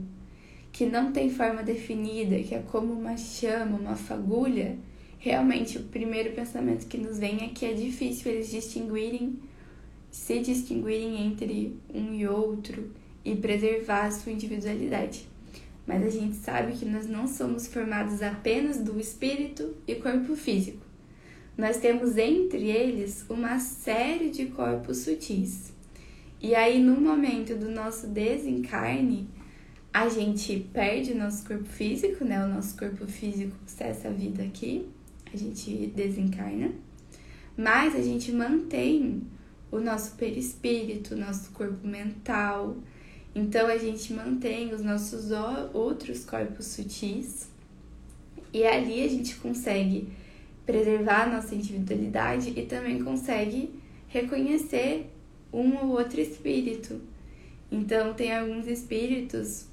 que 0.71 0.85
não 0.85 1.11
tem 1.11 1.31
forma 1.31 1.63
definida, 1.63 2.37
que 2.43 2.53
é 2.53 2.59
como 2.59 2.93
uma 2.93 3.17
chama, 3.17 3.75
uma 3.75 3.95
fagulha, 3.95 4.77
realmente 5.17 5.79
o 5.79 5.83
primeiro 5.83 6.31
pensamento 6.33 6.85
que 6.85 6.97
nos 6.99 7.17
vem 7.17 7.43
é 7.43 7.47
que 7.47 7.65
é 7.65 7.73
difícil 7.73 8.31
eles 8.31 8.51
distinguirem, 8.51 9.39
se 10.11 10.39
distinguirem 10.39 11.25
entre 11.25 11.75
um 11.91 12.13
e 12.13 12.27
outro 12.27 12.91
e 13.25 13.35
preservar 13.35 14.05
a 14.05 14.11
sua 14.11 14.31
individualidade. 14.31 15.28
Mas 15.89 16.05
a 16.05 16.09
gente 16.09 16.35
sabe 16.35 16.73
que 16.73 16.85
nós 16.85 17.05
não 17.05 17.27
somos 17.27 17.67
formados 17.67 18.21
apenas 18.21 18.77
do 18.77 18.99
espírito 18.99 19.75
e 19.85 19.95
corpo 19.95 20.35
físico 20.35 20.89
nós 21.59 21.75
temos 21.75 22.15
entre 22.15 22.69
eles 22.69 23.25
uma 23.29 23.59
série 23.59 24.29
de 24.29 24.45
corpos 24.45 24.99
sutis. 24.99 25.73
E 26.41 26.55
aí, 26.55 26.81
no 26.81 27.01
momento 27.01 27.53
do 27.53 27.69
nosso 27.69 28.07
desencarne, 28.07 29.27
a 29.93 30.07
gente 30.07 30.57
perde 30.71 31.11
o 31.11 31.17
nosso 31.17 31.45
corpo 31.45 31.67
físico, 31.67 32.23
né? 32.23 32.45
O 32.45 32.47
nosso 32.47 32.77
corpo 32.77 33.05
físico 33.05 33.53
cessa 33.65 34.07
a 34.07 34.11
vida 34.11 34.41
aqui, 34.41 34.87
a 35.33 35.35
gente 35.35 35.87
desencarna, 35.87 36.71
mas 37.57 37.93
a 37.93 38.01
gente 38.01 38.31
mantém 38.31 39.23
o 39.69 39.81
nosso 39.81 40.15
perispírito, 40.15 41.13
o 41.13 41.17
nosso 41.17 41.51
corpo 41.51 41.85
mental. 41.85 42.77
Então 43.39 43.67
a 43.67 43.77
gente 43.77 44.11
mantém 44.11 44.73
os 44.73 44.81
nossos 44.81 45.31
outros 45.73 46.25
corpos 46.25 46.65
sutis 46.65 47.47
e 48.51 48.65
ali 48.65 49.01
a 49.01 49.07
gente 49.07 49.35
consegue 49.35 50.09
preservar 50.65 51.23
a 51.23 51.35
nossa 51.37 51.55
individualidade 51.55 52.53
e 52.53 52.65
também 52.65 53.01
consegue 53.01 53.73
reconhecer 54.09 55.09
um 55.53 55.77
ou 55.77 55.91
outro 55.91 56.19
espírito. 56.19 56.99
Então, 57.71 58.13
tem 58.13 58.35
alguns 58.35 58.67
espíritos 58.67 59.67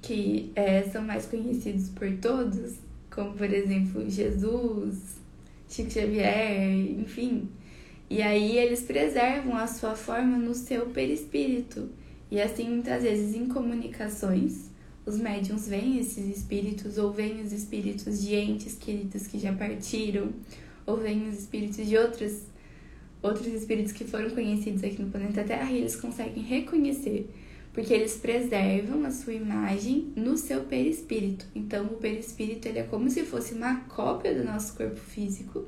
que 0.00 0.52
é, 0.54 0.82
são 0.84 1.02
mais 1.02 1.26
conhecidos 1.26 1.88
por 1.88 2.10
todos, 2.18 2.76
como 3.10 3.34
por 3.34 3.52
exemplo 3.52 4.08
Jesus, 4.08 5.16
Chico 5.68 5.90
Xavier, 5.90 6.70
enfim. 7.00 7.48
E 8.08 8.22
aí 8.22 8.56
eles 8.56 8.82
preservam 8.82 9.56
a 9.56 9.66
sua 9.66 9.96
forma 9.96 10.38
no 10.38 10.54
seu 10.54 10.86
perispírito. 10.86 11.90
E 12.30 12.40
assim, 12.40 12.68
muitas 12.68 13.02
vezes, 13.02 13.34
em 13.34 13.46
comunicações, 13.46 14.70
os 15.04 15.18
médiums 15.18 15.66
veem 15.66 15.98
esses 15.98 16.36
espíritos, 16.36 16.96
ou 16.96 17.12
veem 17.12 17.40
os 17.40 17.52
espíritos 17.52 18.22
de 18.22 18.34
entes 18.34 18.76
queridos 18.76 19.26
que 19.26 19.38
já 19.38 19.52
partiram, 19.52 20.32
ou 20.86 20.96
veem 20.96 21.28
os 21.28 21.38
espíritos 21.38 21.86
de 21.86 21.96
outros, 21.96 22.42
outros 23.22 23.48
espíritos 23.48 23.92
que 23.92 24.04
foram 24.04 24.30
conhecidos 24.30 24.84
aqui 24.84 25.02
no 25.02 25.10
planeta 25.10 25.42
Terra 25.42 25.72
e 25.72 25.78
eles 25.78 25.96
conseguem 25.96 26.42
reconhecer, 26.42 27.28
porque 27.72 27.92
eles 27.92 28.16
preservam 28.16 29.04
a 29.04 29.10
sua 29.10 29.34
imagem 29.34 30.12
no 30.14 30.36
seu 30.36 30.62
perispírito. 30.62 31.46
Então, 31.54 31.86
o 31.86 31.96
perispírito 31.96 32.68
ele 32.68 32.78
é 32.78 32.84
como 32.84 33.10
se 33.10 33.24
fosse 33.24 33.54
uma 33.54 33.80
cópia 33.82 34.34
do 34.34 34.44
nosso 34.44 34.76
corpo 34.76 35.00
físico, 35.00 35.64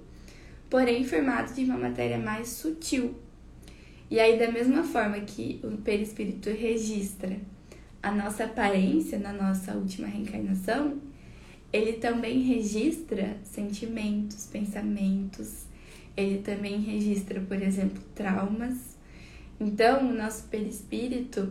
porém 0.71 1.05
formado 1.05 1.55
de 1.55 1.65
uma 1.65 1.77
matéria 1.77 2.19
mais 2.19 2.49
sutil. 2.49 3.15
E 4.13 4.21
aí, 4.21 4.39
da 4.39 4.53
mesma 4.53 4.85
forma 4.85 5.19
que 5.21 5.59
o 5.65 5.79
perispírito 5.79 6.51
registra 6.51 7.35
a 8.03 8.13
nossa 8.13 8.45
aparência 8.45 9.19
na 9.19 9.33
nossa 9.33 9.73
última 9.73 10.07
reencarnação, 10.07 10.99
ele 11.73 11.95
também 11.95 12.43
registra 12.43 13.39
sentimentos, 13.43 14.47
pensamentos, 14.53 15.65
ele 16.15 16.43
também 16.43 16.79
registra, 16.79 17.41
por 17.41 17.57
exemplo, 17.57 18.03
traumas. 18.15 18.99
Então, 19.59 20.11
o 20.11 20.13
nosso 20.13 20.47
perispírito, 20.49 21.51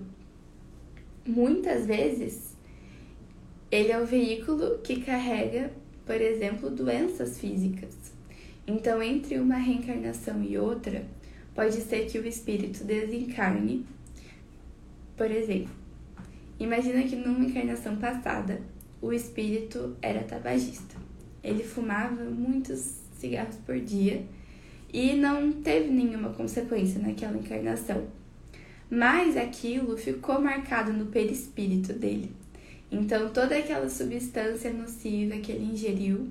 muitas 1.25 1.88
vezes, 1.88 2.56
ele 3.72 3.91
é 3.91 4.00
o 4.00 4.06
veículo 4.06 4.77
que 4.84 5.01
carrega, 5.01 5.74
por 6.06 6.22
exemplo, 6.22 6.70
doenças 6.70 7.39
físicas. 7.39 7.96
Então, 8.68 9.01
entre 9.01 9.39
uma 9.39 9.56
reencarnação 9.56 10.44
e 10.44 10.60
outra, 10.60 11.03
pode 11.62 11.82
ser 11.82 12.08
que 12.08 12.18
o 12.18 12.27
espírito 12.27 12.84
desencarne, 12.84 13.86
por 15.15 15.30
exemplo, 15.30 15.82
Imagina 16.62 17.01
que 17.01 17.15
numa 17.15 17.44
encarnação 17.44 17.96
passada, 17.96 18.62
o 19.01 19.12
espírito 19.12 19.98
era 20.00 20.22
tabagista. 20.22 20.96
Ele 21.44 21.63
fumava 21.63 22.24
muitos 22.24 23.00
cigarros 23.20 23.56
por 23.65 23.80
dia 23.80 24.24
e 24.94 25.15
não 25.15 25.51
teve 25.53 25.89
nenhuma 25.89 26.30
consequência 26.30 27.01
naquela 27.01 27.36
encarnação. 27.36 28.06
Mas 28.91 29.36
aquilo 29.36 29.98
ficou 29.98 30.39
marcado 30.39 30.94
no 30.94 31.08
perispírito 31.08 31.94
dele. 31.94 32.32
Então, 32.91 33.30
toda 33.30 33.58
aquela 33.58 33.89
substância 33.89 34.72
nociva 34.72 35.38
que 35.38 35.51
ele 35.51 35.65
ingeriu, 35.65 36.27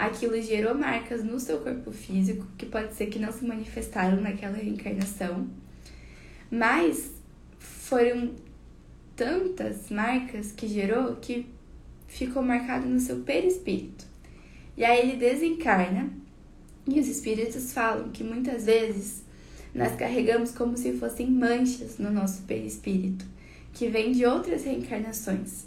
aquilo 0.00 0.40
gerou 0.40 0.74
marcas 0.74 1.22
no 1.22 1.38
seu 1.38 1.60
corpo 1.60 1.92
físico, 1.92 2.46
que 2.56 2.64
pode 2.64 2.94
ser 2.94 3.06
que 3.06 3.18
não 3.18 3.30
se 3.30 3.44
manifestaram 3.44 4.18
naquela 4.18 4.56
reencarnação, 4.56 5.46
mas 6.50 7.12
foram 7.58 8.34
tantas 9.14 9.90
marcas 9.90 10.52
que 10.52 10.66
gerou 10.66 11.16
que 11.16 11.46
ficou 12.08 12.42
marcado 12.42 12.88
no 12.88 12.98
seu 12.98 13.20
perispírito. 13.20 14.06
E 14.74 14.84
aí 14.84 15.00
ele 15.00 15.16
desencarna 15.16 16.08
e 16.88 16.98
os 16.98 17.06
espíritos 17.06 17.74
falam 17.74 18.08
que 18.08 18.24
muitas 18.24 18.64
vezes 18.64 19.22
nós 19.74 19.94
carregamos 19.96 20.50
como 20.50 20.78
se 20.78 20.94
fossem 20.94 21.30
manchas 21.30 21.98
no 21.98 22.10
nosso 22.10 22.42
perispírito, 22.42 23.26
que 23.74 23.88
vêm 23.88 24.12
de 24.12 24.24
outras 24.24 24.64
reencarnações. 24.64 25.66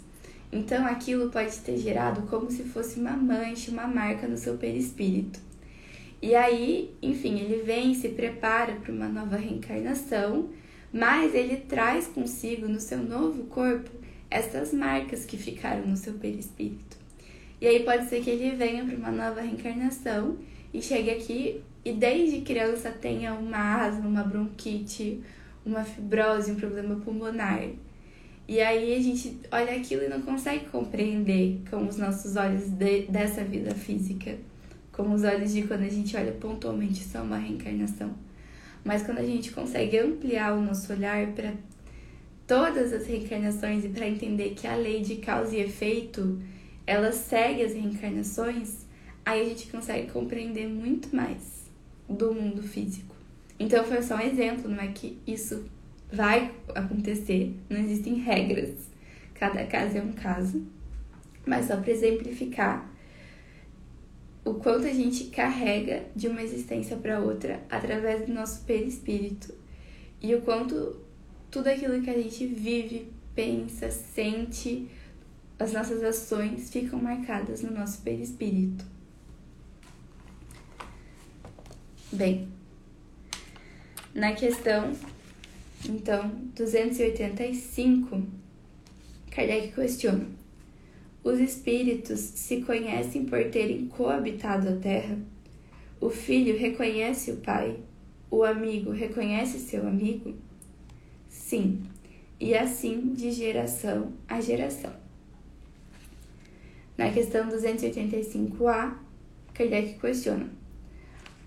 Então 0.54 0.86
aquilo 0.86 1.30
pode 1.30 1.58
ter 1.60 1.78
gerado 1.78 2.22
como 2.24 2.50
se 2.52 2.64
fosse 2.64 3.00
uma 3.00 3.12
mancha, 3.12 3.72
uma 3.72 3.88
marca 3.88 4.28
no 4.28 4.38
seu 4.38 4.58
perispírito. 4.58 5.40
E 6.22 6.36
aí, 6.36 6.94
enfim, 7.02 7.40
ele 7.40 7.64
vem 7.64 7.94
se 7.94 8.10
prepara 8.10 8.74
para 8.76 8.92
uma 8.92 9.10
nova 9.10 9.36
reencarnação 9.36 10.50
mas 10.94 11.34
ele 11.34 11.58
traz 11.58 12.06
consigo 12.06 12.68
no 12.68 12.80
seu 12.80 13.00
novo 13.00 13.46
corpo 13.46 13.90
essas 14.30 14.72
marcas 14.72 15.26
que 15.26 15.38
ficaram 15.38 15.88
no 15.88 15.98
seu 15.98 16.14
perispírito. 16.14 16.98
E 17.60 17.66
aí 17.66 17.84
pode 17.84 18.08
ser 18.08 18.22
que 18.22 18.30
ele 18.30 18.56
venha 18.56 18.86
para 18.86 18.96
uma 18.96 19.12
nova 19.12 19.42
reencarnação 19.42 20.38
e 20.72 20.82
chegue 20.82 21.10
aqui 21.10 21.62
e 21.84 21.92
desde 21.94 22.42
criança 22.42 22.92
tenha 22.92 23.34
uma 23.34 23.84
asma, 23.84 24.08
uma 24.08 24.24
bronquite, 24.24 25.22
uma 25.66 25.84
fibrose, 25.84 26.52
um 26.52 26.56
problema 26.56 26.96
pulmonar. 26.98 27.68
E 28.48 28.60
aí 28.60 28.94
a 28.94 29.02
gente 29.02 29.40
olha 29.52 29.76
aquilo 29.76 30.04
e 30.04 30.10
não 30.10 30.22
consegue 30.22 30.66
compreender 30.66 31.62
com 31.70 31.88
os 31.88 31.98
nossos 31.98 32.36
olhos 32.36 32.70
de, 32.70 33.04
dessa 33.04 33.44
vida 33.44 33.74
física, 33.74 34.38
com 34.92 35.14
os 35.14 35.24
olhos 35.24 35.54
de 35.54 35.64
quando 35.64 35.84
a 35.84 35.90
gente 35.90 36.16
olha 36.18 36.34
pontualmente 36.34 37.04
só 37.06 37.24
uma 37.24 37.38
reencarnação. 37.38 38.14
Mas 38.84 39.04
quando 39.04 39.20
a 39.20 39.26
gente 39.26 39.52
consegue 39.52 39.98
ampliar 39.98 40.54
o 40.54 40.62
nosso 40.62 40.92
olhar 40.92 41.28
para 41.28 41.54
todas 42.46 42.92
as 42.92 43.08
reencarnações 43.08 43.86
e 43.86 43.90
para 43.90 44.08
entender 44.08 44.56
que 44.56 44.68
a 44.68 44.76
lei 44.76 45.02
de 45.02 45.16
causa 45.16 45.56
e 45.56 45.62
efeito 45.62 46.42
ela 46.86 47.14
segue 47.14 47.64
as 47.64 47.74
reencarnações, 47.74 48.86
aí 49.26 49.42
a 49.42 49.46
gente 49.46 49.68
consegue 49.68 50.12
compreender 50.12 50.68
muito 50.68 51.16
mais 51.16 51.72
do 52.10 52.34
mundo 52.34 52.62
físico. 52.62 53.16
Então 53.58 53.86
foi 53.86 54.02
só 54.02 54.18
um 54.18 54.20
exemplo, 54.20 54.70
não 54.70 54.82
é 54.82 54.88
que 54.88 55.18
isso 55.26 55.64
vai 56.14 56.54
acontecer, 56.76 57.58
não 57.68 57.80
existem 57.80 58.16
regras. 58.16 58.70
Cada 59.34 59.66
caso 59.66 59.98
é 59.98 60.02
um 60.02 60.14
caso. 60.14 60.64
Mas 61.46 61.66
só 61.66 61.78
para 61.78 61.92
exemplificar 61.92 62.88
o 64.46 64.54
quanto 64.54 64.86
a 64.86 64.94
gente 64.94 65.26
carrega 65.26 66.04
de 66.16 66.28
uma 66.28 66.44
existência 66.44 66.96
para 66.98 67.20
outra 67.20 67.64
através 67.70 68.28
do 68.28 68.34
nosso 68.34 68.64
perispírito 68.64 69.54
e 70.22 70.36
o 70.36 70.42
quanto 70.42 71.02
tudo 71.50 71.68
aquilo 71.68 72.02
que 72.02 72.10
a 72.10 72.22
gente 72.22 72.46
vive, 72.46 73.12
pensa, 73.34 73.90
sente, 73.90 74.88
as 75.58 75.74
nossas 75.74 76.04
ações 76.04 76.72
ficam 76.72 77.02
marcadas 77.02 77.64
no 77.64 77.72
nosso 77.72 78.02
perispírito. 78.02 78.86
Bem, 82.12 82.48
na 84.14 84.34
questão 84.34 84.94
então, 85.90 86.30
285, 86.56 88.24
Kardec 89.30 89.74
questiona: 89.74 90.28
Os 91.24 91.40
espíritos 91.40 92.20
se 92.20 92.62
conhecem 92.62 93.26
por 93.26 93.44
terem 93.50 93.88
coabitado 93.88 94.70
a 94.70 94.76
terra? 94.78 95.18
O 96.00 96.10
filho 96.10 96.58
reconhece 96.58 97.32
o 97.32 97.38
pai? 97.38 97.80
O 98.30 98.44
amigo 98.44 98.92
reconhece 98.92 99.60
seu 99.60 99.88
amigo? 99.88 100.36
Sim, 101.30 101.84
e 102.40 102.56
assim 102.56 103.14
de 103.14 103.32
geração 103.32 104.14
a 104.28 104.40
geração. 104.40 104.94
Na 106.98 107.12
questão 107.12 107.50
285A, 107.50 108.96
Kardec 109.54 110.00
questiona: 110.00 110.50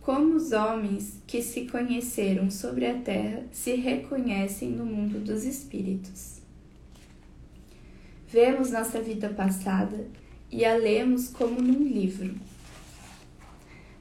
como 0.06 0.36
os 0.36 0.52
homens 0.52 1.20
que 1.26 1.42
se 1.42 1.62
conheceram 1.62 2.48
sobre 2.48 2.86
a 2.86 2.94
terra 2.94 3.42
se 3.50 3.74
reconhecem 3.74 4.70
no 4.70 4.86
mundo 4.86 5.18
dos 5.18 5.42
espíritos. 5.42 6.36
Vemos 8.28 8.70
nossa 8.70 9.00
vida 9.02 9.28
passada 9.30 10.06
e 10.48 10.64
a 10.64 10.76
lemos 10.76 11.26
como 11.30 11.60
num 11.60 11.82
livro, 11.82 12.36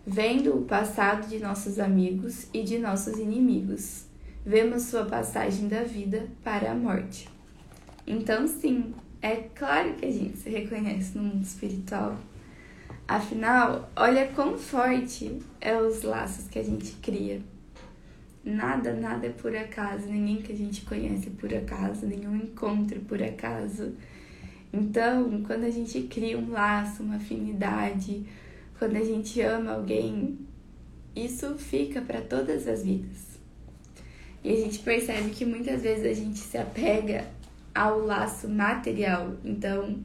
vendo 0.05 0.55
o 0.55 0.65
passado 0.65 1.27
de 1.27 1.39
nossos 1.39 1.79
amigos 1.79 2.45
e 2.53 2.61
de 2.61 2.77
nossos 2.77 3.17
inimigos. 3.17 4.03
Vemos 4.45 4.83
sua 4.83 5.05
passagem 5.05 5.67
da 5.67 5.81
vida 5.81 6.27
para 6.43 6.71
a 6.71 6.75
morte. 6.75 7.27
Então, 8.05 8.47
sim, 8.47 8.93
é 9.23 9.37
claro 9.55 9.95
que 9.95 10.05
a 10.05 10.11
gente 10.11 10.37
se 10.37 10.51
reconhece 10.51 11.17
no 11.17 11.23
mundo 11.23 11.41
espiritual. 11.41 12.15
Afinal, 13.07 13.91
olha 13.95 14.27
quão 14.29 14.57
forte 14.57 15.39
é 15.61 15.77
os 15.77 16.01
laços 16.01 16.47
que 16.47 16.57
a 16.57 16.63
gente 16.63 16.93
cria. 16.93 17.39
Nada, 18.43 18.93
nada 18.93 19.27
é 19.27 19.29
por 19.29 19.55
acaso, 19.55 20.07
ninguém 20.07 20.41
que 20.41 20.51
a 20.51 20.55
gente 20.55 20.81
conhece 20.81 21.29
por 21.29 21.53
acaso, 21.53 22.07
nenhum 22.07 22.35
encontro 22.35 22.99
por 23.01 23.21
acaso. 23.21 23.93
Então, 24.73 25.43
quando 25.43 25.65
a 25.65 25.69
gente 25.69 26.01
cria 26.01 26.37
um 26.37 26.51
laço, 26.51 27.03
uma 27.03 27.17
afinidade, 27.17 28.25
quando 28.79 28.95
a 28.95 29.03
gente 29.03 29.39
ama 29.39 29.73
alguém, 29.73 30.39
isso 31.15 31.55
fica 31.57 32.01
para 32.01 32.21
todas 32.21 32.67
as 32.67 32.83
vidas. 32.83 33.39
E 34.43 34.51
a 34.51 34.55
gente 34.55 34.79
percebe 34.79 35.29
que 35.29 35.45
muitas 35.45 35.81
vezes 35.83 36.05
a 36.05 36.13
gente 36.13 36.39
se 36.39 36.57
apega 36.57 37.25
ao 37.73 37.99
laço 37.99 38.49
material. 38.49 39.35
Então, 39.43 40.03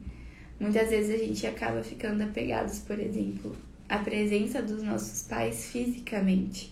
Muitas 0.61 0.91
vezes 0.91 1.15
a 1.15 1.17
gente 1.17 1.47
acaba 1.47 1.81
ficando 1.81 2.21
apegados, 2.21 2.77
por 2.77 2.99
exemplo, 2.99 3.55
à 3.89 3.97
presença 3.97 4.61
dos 4.61 4.83
nossos 4.83 5.23
pais 5.27 5.71
fisicamente. 5.71 6.71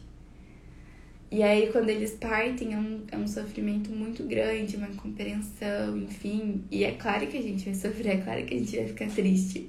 E 1.31 1.41
aí, 1.41 1.71
quando 1.71 1.89
eles 1.89 2.11
partem, 2.11 2.75
é 2.75 2.77
um, 2.77 3.01
é 3.11 3.17
um 3.17 3.27
sofrimento 3.27 3.89
muito 3.89 4.21
grande, 4.25 4.77
uma 4.77 4.89
incompreensão, 4.89 5.97
enfim. 5.97 6.63
E 6.69 6.83
é 6.83 6.91
claro 6.91 7.25
que 7.25 7.35
a 7.35 7.41
gente 7.41 7.65
vai 7.65 7.73
sofrer, 7.73 8.19
é 8.19 8.21
claro 8.21 8.45
que 8.45 8.53
a 8.53 8.59
gente 8.59 8.75
vai 8.77 8.87
ficar 8.89 9.09
triste. 9.09 9.67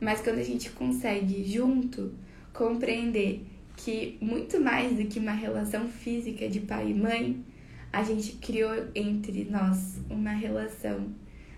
Mas 0.00 0.22
quando 0.22 0.38
a 0.38 0.42
gente 0.42 0.70
consegue, 0.70 1.44
junto, 1.44 2.14
compreender 2.50 3.44
que 3.76 4.16
muito 4.22 4.58
mais 4.58 4.96
do 4.96 5.04
que 5.04 5.18
uma 5.18 5.32
relação 5.32 5.86
física 5.86 6.48
de 6.48 6.60
pai 6.60 6.92
e 6.92 6.94
mãe, 6.94 7.44
a 7.92 8.02
gente 8.02 8.36
criou 8.36 8.88
entre 8.94 9.44
nós 9.44 9.98
uma 10.08 10.32
relação 10.32 11.12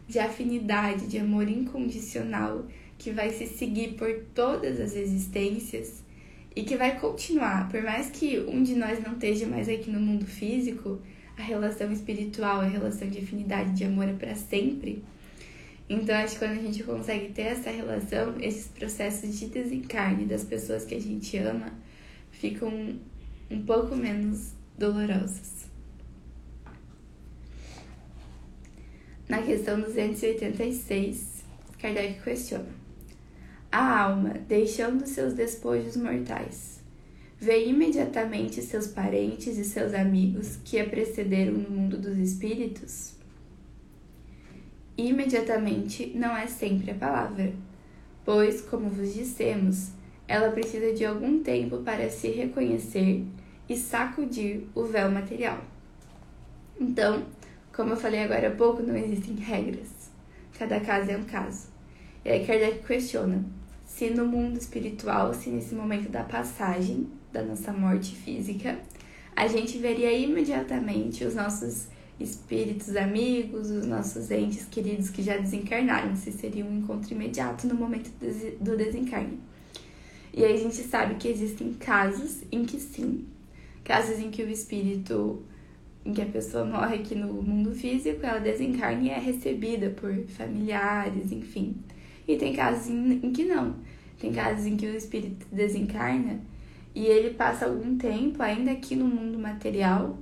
de 0.08 0.18
afinidade, 0.18 1.06
de 1.06 1.18
amor 1.18 1.48
incondicional 1.48 2.66
que 2.98 3.10
vai 3.10 3.30
se 3.30 3.46
seguir 3.46 3.94
por 3.94 4.12
todas 4.34 4.80
as 4.80 4.94
existências 4.94 6.02
e 6.54 6.62
que 6.62 6.76
vai 6.76 6.98
continuar, 6.98 7.68
por 7.68 7.82
mais 7.82 8.08
que 8.08 8.38
um 8.48 8.62
de 8.62 8.74
nós 8.74 9.02
não 9.02 9.12
esteja 9.12 9.46
mais 9.46 9.68
aqui 9.68 9.90
no 9.90 10.00
mundo 10.00 10.24
físico, 10.24 10.98
a 11.36 11.42
relação 11.42 11.92
espiritual, 11.92 12.60
a 12.60 12.66
relação 12.66 13.08
de 13.08 13.18
afinidade, 13.18 13.72
de 13.72 13.84
amor 13.84 14.08
é 14.08 14.14
para 14.14 14.34
sempre. 14.34 15.04
Então, 15.88 16.16
acho 16.16 16.34
que 16.34 16.38
quando 16.38 16.58
a 16.58 16.62
gente 16.62 16.82
consegue 16.82 17.28
ter 17.32 17.42
essa 17.42 17.70
relação, 17.70 18.34
esses 18.40 18.66
processos 18.68 19.38
de 19.38 19.46
desencarne 19.46 20.24
das 20.24 20.42
pessoas 20.42 20.84
que 20.84 20.94
a 20.94 21.00
gente 21.00 21.36
ama 21.36 21.72
ficam 22.32 22.96
um 23.50 23.62
pouco 23.62 23.94
menos 23.94 24.52
dolorosos. 24.78 25.55
Na 29.28 29.42
questão 29.42 29.80
286, 29.80 31.44
Kardec 31.80 32.22
questiona: 32.22 32.68
A 33.72 34.02
alma, 34.02 34.34
deixando 34.46 35.04
seus 35.04 35.32
despojos 35.34 35.96
mortais, 35.96 36.80
vê 37.36 37.66
imediatamente 37.66 38.62
seus 38.62 38.86
parentes 38.86 39.58
e 39.58 39.64
seus 39.64 39.92
amigos 39.94 40.58
que 40.64 40.78
a 40.78 40.88
precederam 40.88 41.54
no 41.54 41.70
mundo 41.70 41.98
dos 41.98 42.16
espíritos? 42.18 43.14
Imediatamente 44.96 46.12
não 46.14 46.36
é 46.36 46.46
sempre 46.46 46.92
a 46.92 46.94
palavra, 46.94 47.52
pois, 48.24 48.60
como 48.60 48.88
vos 48.88 49.12
dissemos, 49.12 49.90
ela 50.28 50.52
precisa 50.52 50.92
de 50.92 51.04
algum 51.04 51.42
tempo 51.42 51.78
para 51.78 52.08
se 52.10 52.28
reconhecer 52.28 53.24
e 53.68 53.76
sacudir 53.76 54.68
o 54.72 54.84
véu 54.84 55.10
material. 55.10 55.62
Então, 56.80 57.24
como 57.76 57.90
eu 57.90 57.96
falei 57.96 58.22
agora 58.22 58.48
há 58.48 58.50
pouco, 58.50 58.82
não 58.82 58.96
existem 58.96 59.34
regras. 59.34 60.10
Cada 60.58 60.80
caso 60.80 61.10
é 61.10 61.16
um 61.16 61.24
caso. 61.24 61.68
E 62.24 62.30
aí 62.30 62.46
Kardec 62.46 62.82
questiona 62.86 63.44
se 63.84 64.08
no 64.08 64.26
mundo 64.26 64.56
espiritual, 64.56 65.34
se 65.34 65.50
nesse 65.50 65.74
momento 65.74 66.08
da 66.08 66.24
passagem 66.24 67.06
da 67.30 67.42
nossa 67.42 67.74
morte 67.74 68.16
física, 68.16 68.78
a 69.36 69.46
gente 69.46 69.76
veria 69.76 70.10
imediatamente 70.10 71.22
os 71.22 71.34
nossos 71.34 71.88
espíritos 72.18 72.96
amigos, 72.96 73.70
os 73.70 73.86
nossos 73.86 74.30
entes 74.30 74.64
queridos 74.64 75.10
que 75.10 75.22
já 75.22 75.36
desencarnaram, 75.36 76.16
se 76.16 76.32
seria 76.32 76.64
um 76.64 76.78
encontro 76.78 77.12
imediato 77.12 77.66
no 77.66 77.74
momento 77.74 78.10
do 78.58 78.74
desencarne. 78.74 79.38
E 80.32 80.42
aí 80.42 80.54
a 80.54 80.58
gente 80.58 80.76
sabe 80.76 81.16
que 81.16 81.28
existem 81.28 81.74
casos 81.74 82.42
em 82.50 82.64
que 82.64 82.80
sim, 82.80 83.26
casos 83.84 84.18
em 84.18 84.30
que 84.30 84.42
o 84.42 84.48
espírito 84.48 85.44
em 86.06 86.12
que 86.12 86.22
a 86.22 86.26
pessoa 86.26 86.64
morre 86.64 86.96
aqui 86.96 87.16
no 87.16 87.42
mundo 87.42 87.74
físico, 87.74 88.24
ela 88.24 88.38
desencarna 88.38 89.02
e 89.02 89.10
é 89.10 89.18
recebida 89.18 89.90
por 89.90 90.14
familiares, 90.28 91.32
enfim. 91.32 91.76
E 92.28 92.36
tem 92.36 92.54
casos 92.54 92.88
em, 92.88 93.32
que 93.32 93.44
não. 93.44 93.74
Tem 94.18 94.32
casos 94.32 94.66
em 94.66 94.76
que 94.76 94.86
o 94.86 94.96
espírito 94.96 95.46
desencarna 95.50 96.40
e 96.94 97.04
ele 97.04 97.34
passa 97.34 97.66
algum 97.66 97.98
tempo 97.98 98.42
ainda 98.42 98.70
aqui 98.70 98.96
no 98.96 99.04
mundo 99.04 99.38
material 99.38 100.16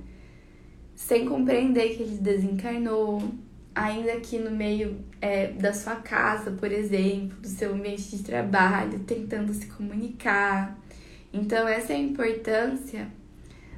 sem 0.95 1.25
compreender 1.25 1.95
que 1.95 2.03
ele 2.03 2.17
desencarnou, 2.17 3.21
ainda 3.73 4.13
aqui 4.13 4.37
no 4.39 4.51
meio 4.51 4.97
é, 5.21 5.47
da 5.47 5.73
sua 5.73 5.95
casa, 5.95 6.51
por 6.51 6.71
exemplo, 6.71 7.37
do 7.39 7.47
seu 7.47 7.73
ambiente 7.73 8.15
de 8.15 8.23
trabalho, 8.23 8.99
tentando 8.99 9.53
se 9.53 9.67
comunicar. 9.67 10.77
Então, 11.33 11.67
essa 11.67 11.93
é 11.93 11.97
a 11.97 11.99
importância 11.99 13.07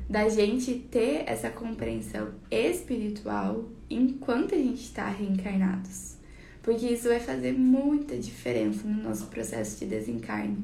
da 0.09 0.29
gente 0.29 0.73
ter 0.73 1.23
essa 1.25 1.49
compreensão 1.49 2.29
espiritual 2.49 3.65
enquanto 3.89 4.55
a 4.55 4.57
gente 4.57 4.81
está 4.81 5.09
reencarnados. 5.09 6.15
Porque 6.61 6.87
isso 6.87 7.07
vai 7.07 7.19
fazer 7.19 7.53
muita 7.53 8.17
diferença 8.17 8.87
no 8.87 9.03
nosso 9.03 9.27
processo 9.27 9.79
de 9.79 9.85
desencarne. 9.85 10.57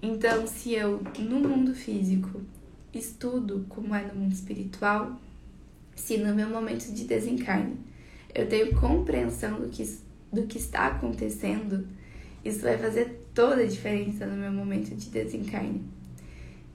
Então, 0.00 0.46
se 0.46 0.74
eu, 0.74 1.02
no 1.18 1.40
mundo 1.40 1.74
físico, 1.74 2.40
estudo 2.94 3.66
como 3.68 3.94
é 3.94 4.06
no 4.06 4.14
mundo 4.14 4.32
espiritual, 4.32 5.20
se 5.94 6.16
no 6.18 6.34
meu 6.34 6.48
momento 6.48 6.92
de 6.92 7.04
desencarne 7.04 7.76
eu 8.34 8.48
tenho 8.48 8.74
compreensão 8.74 9.60
do 9.60 9.68
que, 9.68 9.98
do 10.32 10.46
que 10.46 10.58
está 10.58 10.86
acontecendo, 10.86 11.88
isso 12.44 12.60
vai 12.60 12.78
fazer 12.78 13.26
toda 13.34 13.62
a 13.62 13.66
diferença 13.66 14.26
no 14.26 14.36
meu 14.36 14.52
momento 14.52 14.94
de 14.94 15.10
desencarne. 15.10 15.82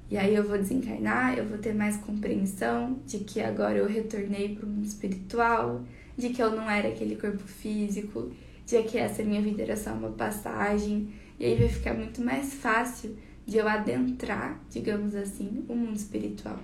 E 0.10 0.18
aí 0.18 0.36
eu 0.36 0.48
vou 0.48 0.58
desencarnar, 0.58 1.38
eu 1.38 1.46
vou 1.46 1.58
ter 1.58 1.74
mais 1.74 1.98
compreensão 1.98 3.00
de 3.06 3.20
que 3.20 3.42
agora 3.42 3.78
eu 3.78 3.88
retornei 3.88 4.56
para 4.56 4.66
o 4.66 4.70
mundo 4.70 4.86
espiritual, 4.86 5.84
de 6.18 6.30
que 6.30 6.42
eu 6.42 6.52
não 6.52 6.70
era 6.70 6.90
aquele 6.90 7.16
corpo 7.16 7.48
físico, 7.48 8.32
de 8.66 8.84
que 8.84 8.98
essa 8.98 9.24
minha 9.24 9.42
vida 9.42 9.64
era 9.64 9.76
só 9.76 9.92
uma 9.94 10.12
passagem. 10.12 11.10
E 11.40 11.46
aí 11.46 11.56
vai 11.56 11.68
ficar 11.68 11.94
muito 11.94 12.22
mais 12.22 12.54
fácil 12.54 13.16
de 13.46 13.58
eu 13.58 13.68
adentrar, 13.68 14.60
digamos 14.70 15.16
assim, 15.16 15.66
o 15.68 15.76
mundo 15.76 15.96
espiritual. 15.96 16.60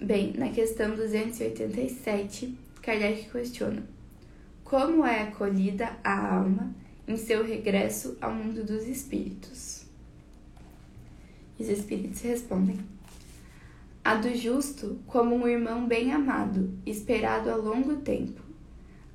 Bem, 0.00 0.32
na 0.34 0.48
questão 0.48 0.96
287, 0.96 2.56
Kardec 2.80 3.28
questiona: 3.30 3.82
Como 4.64 5.04
é 5.04 5.24
acolhida 5.24 5.94
a 6.02 6.36
alma 6.36 6.74
em 7.06 7.16
seu 7.16 7.44
regresso 7.44 8.16
ao 8.20 8.32
mundo 8.32 8.64
dos 8.64 8.86
espíritos? 8.86 9.79
Os 11.60 11.68
espíritos 11.68 12.22
respondem: 12.22 12.78
A 14.02 14.14
do 14.14 14.34
justo, 14.34 14.98
como 15.06 15.36
um 15.36 15.46
irmão 15.46 15.86
bem 15.86 16.10
amado, 16.10 16.72
esperado 16.86 17.50
há 17.50 17.54
longo 17.54 17.96
tempo. 17.96 18.40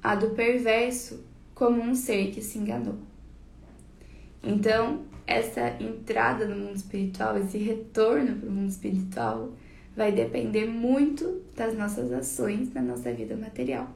A 0.03 0.13
do 0.13 0.29
perverso, 0.29 1.25
como 1.55 1.81
um 1.81 1.95
ser 1.95 2.29
que 2.31 2.43
se 2.43 2.59
enganou. 2.59 2.99
Então, 4.43 5.05
essa 5.25 5.75
entrada 5.81 6.47
no 6.47 6.55
mundo 6.55 6.75
espiritual, 6.75 7.35
esse 7.35 7.57
retorno 7.57 8.35
para 8.35 8.47
o 8.47 8.51
mundo 8.51 8.69
espiritual, 8.69 9.51
vai 9.95 10.11
depender 10.11 10.67
muito 10.67 11.41
das 11.55 11.75
nossas 11.75 12.11
ações 12.11 12.71
na 12.71 12.81
nossa 12.83 13.11
vida 13.11 13.35
material. 13.35 13.89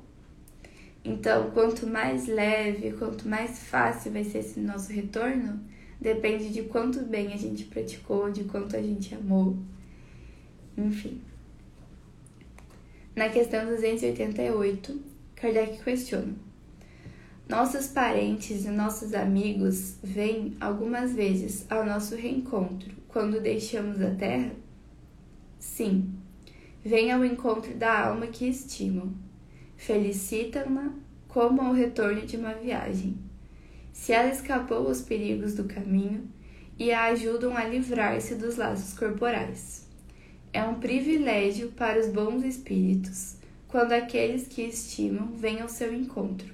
Então, 1.06 1.52
quanto 1.52 1.86
mais 1.86 2.26
leve, 2.26 2.94
quanto 2.94 3.28
mais 3.28 3.60
fácil 3.60 4.12
vai 4.12 4.24
ser 4.24 4.40
esse 4.40 4.60
nosso 4.60 4.92
retorno, 4.92 5.60
depende 6.00 6.50
de 6.50 6.64
quanto 6.64 7.02
bem 7.02 7.34
a 7.34 7.38
gente 7.38 7.66
praticou, 7.66 8.32
de 8.32 8.46
quanto 8.46 8.76
a 8.76 8.82
gente 8.82 9.14
amou, 9.14 9.58
enfim. 10.78 11.22
Na 13.16 13.28
questão 13.30 13.66
288, 13.66 15.02
Kardec 15.36 15.84
questiona: 15.84 16.34
Nossos 17.50 17.88
parentes 17.88 18.66
e 18.66 18.70
nossos 18.70 19.14
amigos 19.14 19.98
vêm 20.02 20.56
algumas 20.60 21.14
vezes 21.14 21.66
ao 21.70 21.86
nosso 21.86 22.16
reencontro 22.16 22.96
quando 23.10 23.42
deixamos 23.42 24.02
a 24.02 24.12
Terra? 24.12 24.52
Sim, 25.60 26.14
vêm 26.86 27.12
ao 27.12 27.26
encontro 27.26 27.74
da 27.76 28.08
alma 28.08 28.28
que 28.28 28.48
estimam, 28.48 29.14
felicitam-na 29.76 30.94
como 31.28 31.62
ao 31.62 31.74
retorno 31.74 32.26
de 32.26 32.38
uma 32.38 32.54
viagem. 32.54 33.29
Se 34.00 34.14
ela 34.14 34.30
escapou 34.30 34.88
aos 34.88 35.02
perigos 35.02 35.54
do 35.56 35.66
caminho 35.66 36.26
e 36.80 36.90
a 36.90 37.08
ajudam 37.08 37.56
a 37.56 37.66
livrar-se 37.66 38.34
dos 38.34 38.56
laços 38.56 38.98
corporais. 38.98 39.86
É 40.54 40.64
um 40.64 40.80
privilégio 40.80 41.74
para 41.74 42.00
os 42.00 42.08
bons 42.08 42.46
espíritos 42.46 43.36
quando 43.68 43.92
aqueles 43.92 44.48
que 44.48 44.62
estimam 44.62 45.34
vêm 45.34 45.60
ao 45.60 45.68
seu 45.68 45.94
encontro, 45.94 46.48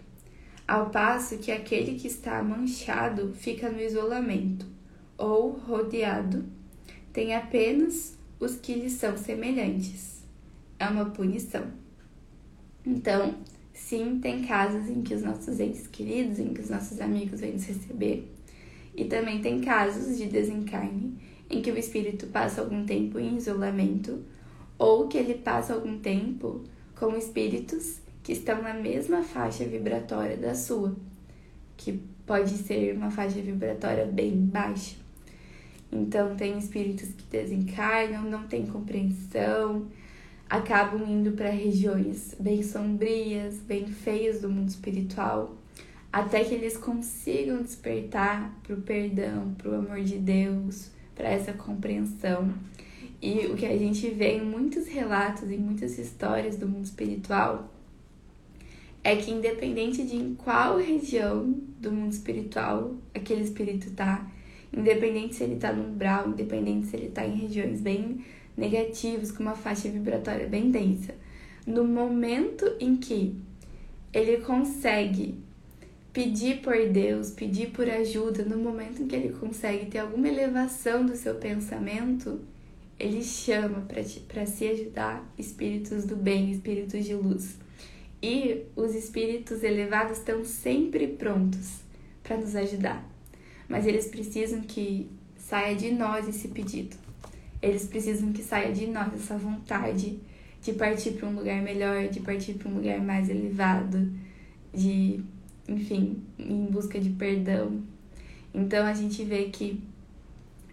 ao 0.67 0.89
passo 0.89 1.37
que 1.37 1.51
aquele 1.51 1.99
que 1.99 2.07
está 2.07 2.41
manchado 2.41 3.31
fica 3.35 3.69
no 3.69 3.79
isolamento 3.79 4.65
ou 5.15 5.51
rodeado, 5.51 6.45
tem 7.13 7.35
apenas 7.35 8.17
os 8.39 8.55
que 8.55 8.73
lhe 8.73 8.89
são 8.89 9.15
semelhantes. 9.15 10.23
É 10.79 10.87
uma 10.87 11.05
punição. 11.05 11.71
Então, 12.83 13.35
sim, 13.75 14.19
tem 14.21 14.43
casos 14.43 14.89
em 14.89 15.01
que 15.01 15.13
os 15.13 15.21
nossos 15.21 15.59
entes 15.59 15.85
queridos, 15.85 16.39
em 16.39 16.53
que 16.53 16.61
os 16.61 16.69
nossos 16.69 16.99
amigos 17.01 17.41
vêm 17.41 17.53
nos 17.53 17.65
receber, 17.65 18.31
e 18.95 19.05
também 19.05 19.41
tem 19.41 19.59
casos 19.59 20.17
de 20.17 20.25
desencarne 20.27 21.17
em 21.49 21.61
que 21.61 21.69
o 21.69 21.77
espírito 21.77 22.27
passa 22.27 22.61
algum 22.61 22.85
tempo 22.85 23.19
em 23.19 23.35
isolamento 23.35 24.23
ou 24.79 25.07
que 25.07 25.17
ele 25.17 25.35
passa 25.35 25.73
algum 25.73 25.99
tempo 25.99 26.63
com 26.95 27.15
espíritos 27.15 27.99
que 28.23 28.31
estão 28.31 28.61
na 28.61 28.73
mesma 28.73 29.21
faixa 29.21 29.65
vibratória 29.65 30.37
da 30.37 30.55
sua, 30.55 30.95
que 31.77 32.01
pode 32.25 32.51
ser 32.51 32.95
uma 32.95 33.11
faixa 33.11 33.39
vibratória 33.41 34.05
bem 34.05 34.35
baixa. 34.37 34.95
Então, 35.91 36.35
tem 36.35 36.57
espíritos 36.57 37.09
que 37.09 37.23
desencarnam, 37.29 38.23
não 38.23 38.47
têm 38.47 38.65
compreensão, 38.65 39.87
acabam 40.49 41.03
indo 41.07 41.31
para 41.31 41.49
regiões 41.49 42.35
bem 42.39 42.61
sombrias, 42.61 43.57
bem 43.59 43.87
feias 43.87 44.41
do 44.41 44.49
mundo 44.49 44.69
espiritual, 44.69 45.55
até 46.11 46.43
que 46.43 46.53
eles 46.53 46.77
consigam 46.77 47.61
despertar 47.61 48.57
para 48.63 48.75
o 48.75 48.81
perdão, 48.81 49.53
para 49.57 49.71
o 49.71 49.75
amor 49.75 50.01
de 50.01 50.17
Deus, 50.17 50.89
para 51.15 51.29
essa 51.29 51.53
compreensão. 51.53 52.53
E 53.21 53.47
o 53.47 53.55
que 53.55 53.65
a 53.65 53.77
gente 53.77 54.09
vê 54.09 54.37
em 54.37 54.45
muitos 54.45 54.87
relatos, 54.87 55.49
em 55.49 55.57
muitas 55.57 55.97
histórias 55.97 56.57
do 56.57 56.67
mundo 56.67 56.85
espiritual, 56.85 57.71
é 59.03 59.15
que 59.15 59.31
independente 59.31 60.03
de 60.03 60.15
em 60.15 60.35
qual 60.35 60.77
região 60.77 61.53
do 61.79 61.91
mundo 61.91 62.11
espiritual 62.11 62.95
aquele 63.13 63.41
espírito 63.41 63.91
tá, 63.91 64.27
independente 64.75 65.35
se 65.35 65.43
ele 65.43 65.57
tá 65.57 65.71
no 65.71 65.89
umbral, 65.91 66.29
independente 66.29 66.87
se 66.87 66.95
ele 66.95 67.09
tá 67.09 67.25
em 67.25 67.35
regiões 67.35 67.81
bem 67.81 68.23
negativas, 68.55 69.31
com 69.31 69.43
uma 69.43 69.55
faixa 69.55 69.89
vibratória 69.89 70.47
bem 70.47 70.71
densa, 70.71 71.13
no 71.65 71.83
momento 71.83 72.75
em 72.79 72.95
que 72.95 73.35
ele 74.13 74.37
consegue 74.37 75.35
pedir 76.13 76.61
por 76.61 76.77
Deus, 76.89 77.31
pedir 77.31 77.71
por 77.71 77.89
ajuda, 77.89 78.43
no 78.45 78.57
momento 78.57 79.01
em 79.01 79.07
que 79.07 79.15
ele 79.15 79.33
consegue 79.33 79.87
ter 79.87 79.99
alguma 79.99 80.27
elevação 80.29 81.05
do 81.05 81.15
seu 81.15 81.35
pensamento, 81.35 82.39
ele 82.97 83.21
chama 83.21 83.85
para 84.27 84.45
se 84.45 84.67
ajudar 84.67 85.29
espíritos 85.37 86.05
do 86.05 86.15
bem, 86.15 86.51
espíritos 86.51 87.03
de 87.03 87.13
luz. 87.13 87.57
E 88.23 88.63
os 88.75 88.95
espíritos 88.95 89.61
elevados 89.61 90.19
estão 90.19 90.45
sempre 90.45 91.07
prontos 91.07 91.81
para 92.23 92.37
nos 92.37 92.55
ajudar. 92.55 93.05
Mas 93.67 93.85
eles 93.85 94.07
precisam 94.07 94.61
que 94.61 95.09
saia 95.37 95.75
de 95.75 95.91
nós 95.91 96.27
esse 96.29 96.47
pedido. 96.47 97.04
Eles 97.65 97.87
precisam 97.87 98.31
que 98.31 98.43
saia 98.43 98.71
de 98.71 98.85
nós 98.85 99.11
essa 99.11 99.35
vontade 99.39 100.19
de 100.61 100.73
partir 100.73 101.13
para 101.13 101.27
um 101.27 101.35
lugar 101.35 101.59
melhor, 101.63 102.07
de 102.09 102.19
partir 102.19 102.53
para 102.53 102.69
um 102.69 102.75
lugar 102.75 103.01
mais 103.01 103.27
elevado, 103.27 104.11
de, 104.71 105.19
enfim, 105.67 106.21
em 106.37 106.65
busca 106.65 106.99
de 106.99 107.09
perdão. 107.09 107.81
Então 108.53 108.85
a 108.85 108.93
gente 108.93 109.23
vê 109.23 109.45
que 109.45 109.83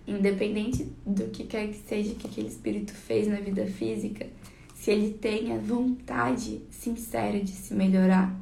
independente 0.06 0.86
do 1.06 1.30
que 1.30 1.44
quer 1.44 1.68
que 1.68 1.78
seja 1.88 2.14
que 2.14 2.26
aquele 2.26 2.48
espírito 2.48 2.92
fez 2.92 3.26
na 3.26 3.36
vida 3.36 3.64
física, 3.66 4.26
se 4.74 4.90
ele 4.90 5.14
tem 5.14 5.52
a 5.52 5.58
vontade 5.58 6.60
sincera 6.68 7.40
de 7.40 7.52
se 7.52 7.72
melhorar, 7.72 8.38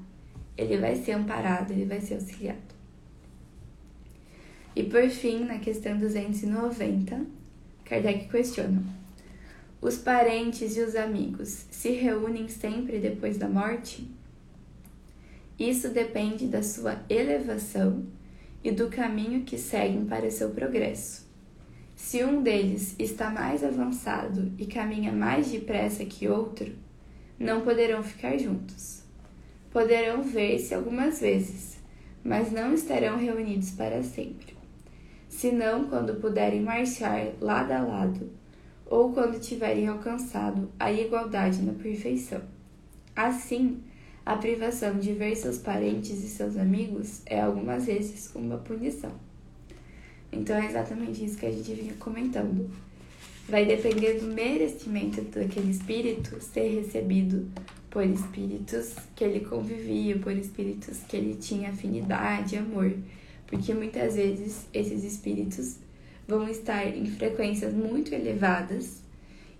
ele 0.56 0.76
vai 0.76 0.96
ser 0.96 1.12
amparado, 1.12 1.72
ele 1.72 1.84
vai 1.84 2.00
ser 2.00 2.14
auxiliado. 2.14 2.58
E 4.74 4.82
por 4.82 5.08
fim, 5.08 5.44
na 5.44 5.58
questão 5.58 5.96
290, 5.98 7.39
Kardec 7.90 8.28
questiona: 8.28 8.84
Os 9.82 9.98
parentes 9.98 10.76
e 10.76 10.80
os 10.80 10.94
amigos 10.94 11.66
se 11.72 11.90
reúnem 11.90 12.46
sempre 12.48 13.00
depois 13.00 13.36
da 13.36 13.48
morte? 13.48 14.08
Isso 15.58 15.88
depende 15.88 16.46
da 16.46 16.62
sua 16.62 17.04
elevação 17.10 18.06
e 18.62 18.70
do 18.70 18.88
caminho 18.88 19.42
que 19.42 19.58
seguem 19.58 20.04
para 20.04 20.30
seu 20.30 20.50
progresso. 20.50 21.28
Se 21.96 22.22
um 22.22 22.44
deles 22.44 22.94
está 22.96 23.28
mais 23.28 23.64
avançado 23.64 24.52
e 24.56 24.66
caminha 24.66 25.10
mais 25.10 25.50
depressa 25.50 26.04
que 26.04 26.28
outro, 26.28 26.72
não 27.36 27.62
poderão 27.62 28.04
ficar 28.04 28.38
juntos. 28.38 29.02
Poderão 29.72 30.22
ver-se 30.22 30.72
algumas 30.72 31.20
vezes, 31.20 31.76
mas 32.22 32.52
não 32.52 32.72
estarão 32.72 33.18
reunidos 33.18 33.72
para 33.72 34.00
sempre. 34.04 34.59
Senão 35.40 35.84
quando 35.84 36.20
puderem 36.20 36.60
marchar 36.60 37.28
lado 37.40 37.72
a 37.72 37.80
lado, 37.80 38.30
ou 38.84 39.10
quando 39.14 39.40
tiverem 39.40 39.88
alcançado 39.88 40.70
a 40.78 40.92
igualdade 40.92 41.62
na 41.62 41.72
perfeição. 41.72 42.42
Assim, 43.16 43.82
a 44.26 44.36
privação 44.36 44.98
de 44.98 45.14
ver 45.14 45.34
seus 45.34 45.56
parentes 45.56 46.22
e 46.22 46.28
seus 46.28 46.58
amigos 46.58 47.22
é 47.24 47.40
algumas 47.40 47.86
vezes 47.86 48.30
uma 48.34 48.58
punição. 48.58 49.12
Então 50.30 50.54
é 50.54 50.66
exatamente 50.66 51.24
isso 51.24 51.38
que 51.38 51.46
a 51.46 51.50
gente 51.50 51.72
vinha 51.72 51.94
comentando. 51.94 52.68
Vai 53.48 53.64
depender 53.64 54.20
do 54.20 54.26
merecimento 54.26 55.22
daquele 55.22 55.70
espírito 55.70 56.38
ser 56.42 56.82
recebido 56.82 57.50
por 57.88 58.04
espíritos 58.04 58.94
que 59.16 59.24
ele 59.24 59.40
convivia, 59.40 60.18
por 60.18 60.32
espíritos 60.32 60.98
que 61.08 61.16
ele 61.16 61.36
tinha 61.36 61.70
afinidade, 61.70 62.58
amor. 62.58 62.92
Porque 63.50 63.74
muitas 63.74 64.14
vezes 64.14 64.66
esses 64.72 65.04
espíritos 65.04 65.76
vão 66.26 66.48
estar 66.48 66.86
em 66.86 67.04
frequências 67.04 67.74
muito 67.74 68.14
elevadas 68.14 69.02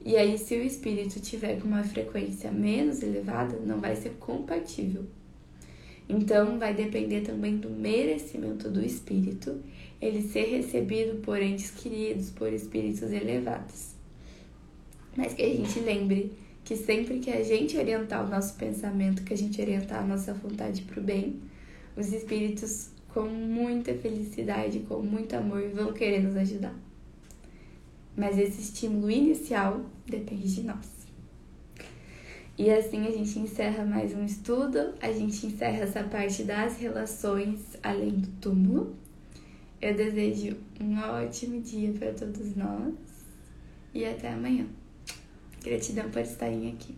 E 0.03 0.17
aí, 0.17 0.39
se 0.39 0.55
o 0.55 0.63
espírito 0.63 1.21
tiver 1.21 1.61
com 1.61 1.69
uma 1.69 1.85
frequência 1.85 2.51
menos 2.51 3.03
elevada, 3.03 3.59
não 3.59 3.81
vai 3.81 3.95
ser 3.97 4.13
compatível. 4.19 5.05
Então, 6.09 6.59
vai 6.59 6.73
depender 6.73 7.21
também 7.21 7.59
do 7.59 7.69
merecimento 7.69 8.71
do 8.71 8.85
espírito, 8.85 9.61
ele 10.01 10.23
ser 10.23 10.47
recebido 10.57 11.21
por 11.21 11.41
entes 11.41 11.71
queridos, 11.71 12.31
por 12.31 12.51
espíritos 12.53 13.13
elevados. 13.13 13.95
Mas 15.17 15.35
que 15.35 15.43
a 15.43 15.49
gente 15.49 15.79
lembre 15.81 16.33
que 16.65 16.77
sempre 16.77 17.19
que 17.19 17.31
a 17.31 17.43
gente 17.45 17.77
orientar 17.77 18.25
o 18.25 18.29
nosso 18.29 18.55
pensamento, 18.55 19.23
que 19.23 19.35
a 19.35 19.37
gente 19.37 19.61
orientar 19.61 20.03
a 20.03 20.07
nossa 20.07 20.33
vontade 20.33 20.83
para 20.83 20.99
o 20.99 21.03
bem, 21.03 21.41
os 21.97 22.13
espíritos, 22.13 22.89
com 23.13 23.23
muita 23.23 23.95
felicidade, 23.95 24.81
com 24.81 25.01
muito 25.01 25.35
amor, 25.35 25.69
vão 25.71 25.93
querer 25.93 26.23
nos 26.23 26.37
ajudar. 26.37 26.75
Mas 28.17 28.39
esse 28.39 28.61
estímulo 28.61 29.11
inicial 29.11 29.81
depende 30.07 30.55
de 30.55 30.63
nós. 30.63 31.01
E 32.59 32.71
assim 32.71 33.07
a 33.07 33.11
gente 33.11 33.39
encerra 33.39 33.85
mais 33.85 34.15
um 34.15 34.25
estudo, 34.25 34.93
a 35.01 35.11
gente 35.11 35.47
encerra 35.47 35.79
essa 35.79 36.03
parte 36.05 36.43
das 36.43 36.79
relações 36.79 37.61
além 37.83 38.19
do 38.19 38.29
túmulo. 38.41 38.95
Eu 39.81 39.95
desejo 39.95 40.57
um 40.79 40.99
ótimo 40.99 41.61
dia 41.63 41.91
para 41.93 42.13
todos 42.13 42.55
nós 42.55 42.95
e 43.95 44.05
até 44.05 44.33
amanhã. 44.33 44.67
Gratidão 45.65 46.11
por 46.11 46.21
estarem 46.21 46.69
aqui. 46.69 46.95